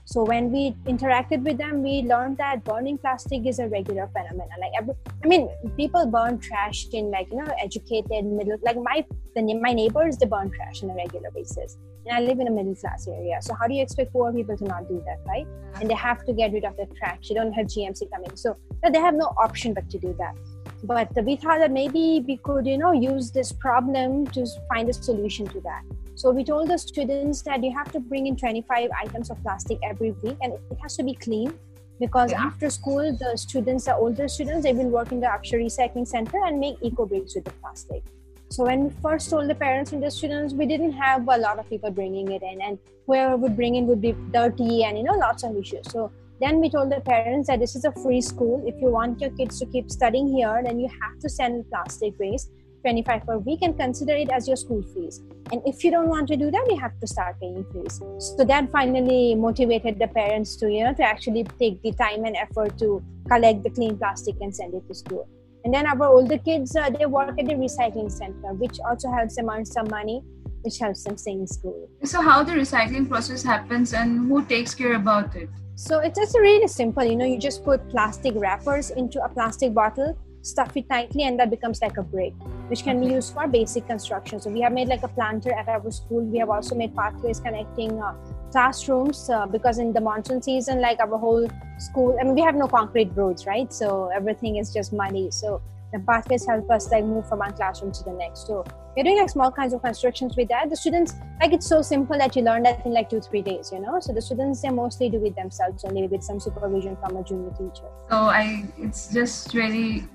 So 0.08 0.24
when 0.24 0.54
we 0.54 0.74
interacted 0.86 1.44
with 1.44 1.58
them, 1.58 1.84
we 1.84 2.02
learned 2.04 2.38
that 2.38 2.64
burning 2.64 2.98
plastic 2.98 3.46
is 3.46 3.60
a 3.60 3.68
regular 3.68 4.08
phenomenon. 4.08 4.48
Like 4.58 4.72
every, 4.80 4.94
I 5.22 5.28
mean, 5.28 5.50
people 5.76 6.06
burn 6.06 6.40
trash 6.40 6.86
in 6.94 7.12
like 7.12 7.28
you 7.30 7.44
know 7.44 7.54
educated 7.62 8.24
middle. 8.24 8.58
Like 8.62 8.78
my 8.78 9.06
the, 9.36 9.54
my 9.56 9.74
neighbors, 9.74 10.16
they 10.16 10.26
burn 10.26 10.50
trash 10.50 10.82
on 10.82 10.92
a 10.92 10.96
regular 10.96 11.30
basis, 11.32 11.78
and 12.06 12.16
I 12.16 12.22
live 12.22 12.40
in 12.40 12.48
a 12.48 12.52
middle 12.52 12.74
class 12.74 13.06
area. 13.06 13.40
So 13.42 13.54
how 13.54 13.68
do 13.68 13.74
you 13.74 13.84
expect 13.84 14.14
poor 14.14 14.32
people 14.32 14.56
to 14.56 14.64
not 14.64 14.88
do 14.88 15.04
that, 15.06 15.20
right? 15.28 15.46
And 15.82 15.90
they 15.90 15.96
have 15.96 16.26
to 16.26 16.32
get 16.32 16.54
rid 16.54 16.64
of 16.64 16.78
the 16.78 16.86
trash. 16.98 17.28
They 17.28 17.36
don't 17.36 17.52
have 17.52 17.66
GMC 17.66 18.10
coming, 18.10 18.34
so 18.38 18.56
they 18.90 19.00
have 19.00 19.14
no 19.14 19.34
option 19.38 19.74
but 19.74 19.90
to 19.90 20.00
do 20.00 20.16
that. 20.20 20.38
But 20.84 21.10
we 21.24 21.36
thought 21.36 21.60
that 21.60 21.72
maybe 21.72 22.24
we 22.28 22.38
could, 22.38 22.66
you 22.68 22.78
know, 22.78 22.92
use 22.92 23.32
this 23.32 23.52
problem 23.52 24.28
to 24.28 24.46
find 24.70 24.90
a 24.90 24.94
solution 24.94 25.48
to 25.48 25.60
that. 25.62 25.84
So 26.16 26.32
we 26.32 26.44
told 26.44 26.70
the 26.70 26.78
students 26.78 27.42
that 27.44 27.64
you 27.64 27.72
have 27.76 27.92
to 27.92 28.00
bring 28.00 28.28
in 28.28 28.36
25 28.36 28.90
items 29.04 29.30
of 29.30 29.42
plastic 29.44 29.80
every 29.84 30.12
week 30.12 30.38
and 30.42 30.54
it 30.54 30.78
has 30.82 30.96
to 30.98 31.04
be 31.04 31.14
clean 31.14 31.54
because 32.00 32.32
yeah. 32.32 32.44
after 32.44 32.70
school, 32.70 33.16
the 33.18 33.38
students, 33.38 33.86
the 33.86 33.96
older 33.96 34.28
students, 34.28 34.64
they 34.64 34.74
will 34.74 34.90
work 34.90 35.12
in 35.12 35.20
the 35.20 35.28
Akshar 35.28 35.64
Recycling 35.64 36.08
Center 36.08 36.38
and 36.46 36.60
make 36.60 36.78
eco 36.82 37.06
bricks 37.06 37.36
with 37.36 37.46
the 37.46 37.52
plastic. 37.52 38.04
So 38.50 38.64
when 38.64 38.86
we 38.86 38.90
first 39.02 39.30
told 39.30 39.50
the 39.50 39.56
parents 39.56 39.92
and 39.92 40.02
the 40.02 40.10
students, 40.10 40.54
we 40.54 40.66
didn't 40.66 40.94
have 40.94 41.28
a 41.28 41.38
lot 41.38 41.60
of 41.60 41.70
people 41.70 41.92
bringing 41.92 42.32
it 42.32 42.42
in, 42.42 42.62
and 42.62 42.80
whoever 43.06 43.36
would 43.36 43.56
bring 43.56 43.76
in 43.76 43.88
would 43.88 44.02
be 44.02 44.14
dirty 44.32 44.84
and 44.86 44.98
you 44.98 45.04
know 45.04 45.16
lots 45.16 45.44
of 45.44 45.56
issues. 45.58 45.92
So 45.92 46.12
then 46.40 46.60
we 46.60 46.70
told 46.70 46.92
the 46.92 47.02
parents 47.02 47.48
that 47.48 47.60
this 47.60 47.76
is 47.76 47.86
a 47.86 47.92
free 48.04 48.22
school. 48.22 48.64
If 48.66 48.76
you 48.82 48.90
want 48.90 49.20
your 49.20 49.32
kids 49.32 49.60
to 49.60 49.66
keep 49.66 49.90
studying 49.90 50.28
here, 50.28 50.62
then 50.64 50.80
you 50.80 50.88
have 50.88 51.20
to 51.20 51.30
send 51.30 51.70
plastic 51.70 52.14
waste 52.20 52.52
25 52.82 53.26
per 53.26 53.38
week 53.40 53.60
and 53.64 53.78
consider 53.78 54.14
it 54.14 54.30
as 54.30 54.48
your 54.48 54.56
school 54.56 54.82
fees. 54.94 55.22
And 55.52 55.62
if 55.66 55.84
you 55.84 55.92
don't 55.92 56.08
want 56.08 56.28
to 56.30 56.38
do 56.38 56.52
that, 56.52 56.66
you 56.70 56.78
have 56.80 57.00
to 57.00 57.08
start 57.08 57.40
paying 57.40 57.66
fees. 57.74 58.02
So 58.20 58.46
that 58.46 58.72
finally 58.72 59.36
motivated 59.36 60.00
the 60.00 60.08
parents 60.08 60.56
to, 60.58 60.72
you 60.72 60.84
know, 60.84 60.94
to 60.94 61.04
actually 61.04 61.44
take 61.60 61.82
the 61.82 61.92
time 61.94 62.24
and 62.26 62.36
effort 62.36 62.78
to 62.80 63.04
collect 63.28 63.64
the 63.64 63.72
clean 63.72 63.98
plastic 63.98 64.36
and 64.42 64.56
send 64.56 64.74
it 64.74 64.88
to 64.88 64.94
school. 64.94 65.28
And 65.66 65.74
then 65.74 65.86
our 65.86 66.08
older 66.08 66.38
kids, 66.38 66.76
uh, 66.76 66.90
they 66.90 67.06
work 67.06 67.38
at 67.38 67.46
the 67.46 67.56
recycling 67.56 68.12
center, 68.12 68.54
which 68.54 68.78
also 68.88 69.12
helps 69.12 69.36
them 69.36 69.50
earn 69.50 69.66
some 69.66 69.90
money, 69.90 70.24
which 70.68 70.80
helps 70.80 71.04
them 71.06 71.18
stay 71.18 71.32
in 71.32 71.48
school. 71.48 71.90
So 72.04 72.22
how 72.22 72.44
the 72.44 72.54
recycling 72.54 73.08
process 73.08 73.42
happens 73.42 73.94
and 73.94 74.28
who 74.28 74.44
takes 74.46 74.76
care 74.76 74.96
about 74.96 75.36
it? 75.36 75.50
So 75.76 76.00
it's 76.00 76.20
just 76.20 76.38
really 76.38 76.68
simple. 76.68 77.04
You 77.04 77.16
know, 77.16 77.26
you 77.26 77.40
just 77.40 77.64
put 77.64 77.90
plastic 77.90 78.34
wrappers 78.36 78.90
into 78.90 79.24
a 79.24 79.30
plastic 79.30 79.74
bottle 79.74 80.18
stuff 80.48 80.76
it 80.78 80.88
tightly 80.90 81.24
and 81.24 81.40
that 81.40 81.50
becomes 81.50 81.82
like 81.82 81.98
a 81.98 82.04
brick 82.04 82.34
which 82.70 82.84
can 82.84 83.00
be 83.02 83.08
used 83.08 83.34
for 83.34 83.48
basic 83.48 83.86
construction 83.86 84.40
so 84.40 84.50
we 84.50 84.62
have 84.62 84.72
made 84.72 84.88
like 84.88 85.04
a 85.04 85.08
planter 85.10 85.52
at 85.52 85.68
our 85.68 85.92
school 85.92 86.24
we 86.24 86.38
have 86.38 86.50
also 86.50 86.74
made 86.76 86.96
pathways 86.96 87.40
connecting 87.40 88.02
uh, 88.02 88.14
classrooms 88.52 89.30
uh, 89.30 89.46
because 89.46 89.78
in 89.78 89.92
the 89.92 90.00
monsoon 90.00 90.42
season 90.42 90.80
like 90.80 91.00
our 91.02 91.18
whole 91.18 91.50
school 91.78 92.18
i 92.22 92.24
mean 92.24 92.34
we 92.34 92.42
have 92.42 92.56
no 92.56 92.68
concrete 92.68 93.12
roads 93.16 93.46
right 93.46 93.74
so 93.74 94.10
everything 94.16 94.56
is 94.56 94.74
just 94.74 94.94
muddy 94.94 95.30
so 95.32 95.62
the 95.92 96.00
pathways 96.00 96.46
help 96.46 96.70
us 96.72 96.90
like 96.92 97.04
move 97.04 97.28
from 97.28 97.40
one 97.40 97.54
classroom 97.54 97.92
to 97.92 98.04
the 98.04 98.14
next 98.14 98.48
so 98.48 98.64
you're 98.98 99.04
doing 99.04 99.20
like 99.20 99.30
small 99.30 99.52
kinds 99.52 99.74
of 99.74 99.84
constructions 99.84 100.36
with 100.36 100.48
that. 100.50 100.72
The 100.72 100.76
students 100.76 101.14
like 101.40 101.54
it's 101.54 101.68
so 101.68 101.84
simple 101.84 102.18
that 102.18 102.36
you 102.36 102.42
learn 102.42 102.64
that 102.64 102.84
in 102.84 102.94
like 102.94 103.12
two 103.12 103.22
three 103.22 103.44
days. 103.44 103.70
You 103.72 103.80
know, 103.80 104.00
so 104.00 104.12
the 104.12 104.22
students 104.22 104.64
they 104.64 104.70
mostly 104.70 105.08
do 105.08 105.24
it 105.24 105.36
themselves 105.36 105.84
only 105.84 106.08
with 106.08 106.24
some 106.24 106.40
supervision 106.40 106.98
from 106.98 107.16
a 107.16 107.24
junior 107.24 107.52
teacher. 107.52 107.90
So 108.10 108.16
I, 108.16 108.66
it's 108.80 109.14
just 109.14 109.54
really 109.54 110.06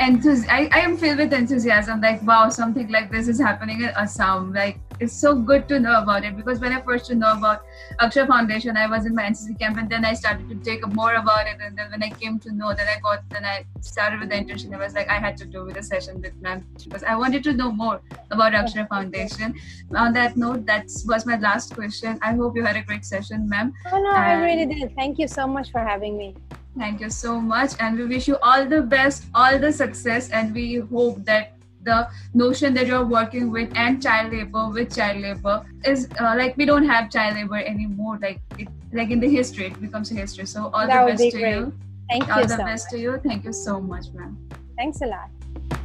enthusi- 0.00 0.48
I, 0.48 0.68
I 0.72 0.80
am 0.80 0.96
filled 0.96 1.18
with 1.18 1.32
enthusiasm 1.32 2.00
like 2.00 2.20
wow 2.22 2.48
something 2.48 2.88
like 2.88 3.10
this 3.12 3.28
is 3.28 3.38
happening 3.38 3.82
in 3.82 3.90
assam 3.90 4.52
like 4.54 4.78
it's 5.02 5.18
so 5.24 5.34
good 5.50 5.68
to 5.68 5.78
know 5.84 5.94
about 6.00 6.24
it 6.24 6.36
because 6.36 6.60
when 6.64 6.72
i 6.72 6.80
first 6.88 7.06
to 7.10 7.14
know 7.14 7.32
about 7.32 7.62
akshar 8.04 8.26
foundation 8.26 8.76
i 8.82 8.86
was 8.94 9.06
in 9.10 9.14
my 9.20 9.24
ncc 9.30 9.58
camp 9.62 9.80
and 9.82 9.90
then 9.94 10.04
i 10.10 10.12
started 10.22 10.48
to 10.48 10.56
take 10.68 10.84
up 10.86 10.92
more 10.94 11.14
about 11.14 11.46
it. 11.46 11.56
And 11.60 11.76
then 11.76 11.90
when 11.90 12.02
i 12.02 12.10
came 12.10 12.38
to 12.46 12.52
know 12.52 12.72
that 12.80 12.88
i 12.94 12.98
got 13.00 13.28
then 13.30 13.44
i 13.44 13.56
started 13.80 14.20
with 14.20 14.30
the 14.30 14.36
internship 14.36 14.74
i 14.74 14.82
was 14.84 14.94
like 14.94 15.08
i 15.08 15.18
had 15.26 15.36
to 15.42 15.46
do 15.56 15.64
with 15.64 15.76
a 15.82 15.82
session 15.82 16.20
with 16.20 16.40
ma'am 16.46 16.64
because 16.84 17.04
i 17.04 17.16
wanted 17.16 17.44
to 17.48 17.52
know 17.52 17.70
more 17.72 18.00
about 18.30 18.52
akshar 18.52 18.88
foundation. 18.88 19.54
On 19.96 20.12
that 20.12 20.36
note 20.36 20.66
that 20.66 20.84
was 21.06 21.26
my 21.26 21.36
last 21.38 21.74
question. 21.74 22.18
I 22.22 22.32
hope 22.34 22.56
you 22.56 22.64
had 22.64 22.76
a 22.76 22.82
great 22.82 23.04
session 23.04 23.48
ma'am. 23.48 23.72
Oh 23.92 24.02
no 24.02 24.10
i 24.10 24.32
really 24.34 24.66
did. 24.66 24.94
Thank 24.96 25.18
you 25.18 25.28
so 25.28 25.46
much 25.46 25.70
for 25.70 25.80
having 25.80 26.16
me. 26.16 26.34
Thank 26.78 27.00
you 27.00 27.10
so 27.10 27.38
much. 27.38 27.72
And 27.80 27.98
we 27.98 28.06
wish 28.06 28.26
you 28.26 28.38
all 28.42 28.64
the 28.66 28.80
best, 28.80 29.24
all 29.34 29.58
the 29.58 29.72
success. 29.72 30.30
And 30.30 30.54
we 30.54 30.76
hope 30.76 31.24
that 31.26 31.51
the 31.84 32.08
notion 32.34 32.74
that 32.74 32.86
you're 32.86 33.04
working 33.04 33.50
with 33.50 33.70
and 33.74 34.02
child 34.02 34.32
labor 34.32 34.68
with 34.68 34.94
child 34.94 35.20
labor 35.20 35.64
is 35.84 36.08
uh, 36.20 36.34
like 36.36 36.56
we 36.56 36.64
don't 36.64 36.84
have 36.84 37.10
child 37.10 37.36
labor 37.36 37.56
anymore. 37.56 38.18
Like 38.20 38.40
it, 38.58 38.68
like 38.92 39.10
in 39.10 39.20
the 39.20 39.28
history, 39.28 39.66
it 39.66 39.80
becomes 39.80 40.10
a 40.10 40.14
history. 40.14 40.46
So 40.46 40.70
all 40.72 40.86
that 40.86 41.04
the 41.06 41.12
best 41.12 41.22
to 41.22 41.38
great. 41.38 41.54
you. 41.56 41.72
Thank 42.08 42.28
all 42.28 42.40
you. 42.40 42.46
the 42.46 42.56
so 42.56 42.64
best 42.64 42.86
much. 42.86 42.90
to 42.92 42.98
you. 42.98 43.20
Thank 43.24 43.44
you 43.44 43.52
so 43.52 43.80
much, 43.80 44.10
ma'am. 44.12 44.36
Thanks 44.76 45.00
a 45.00 45.06
lot. 45.06 45.78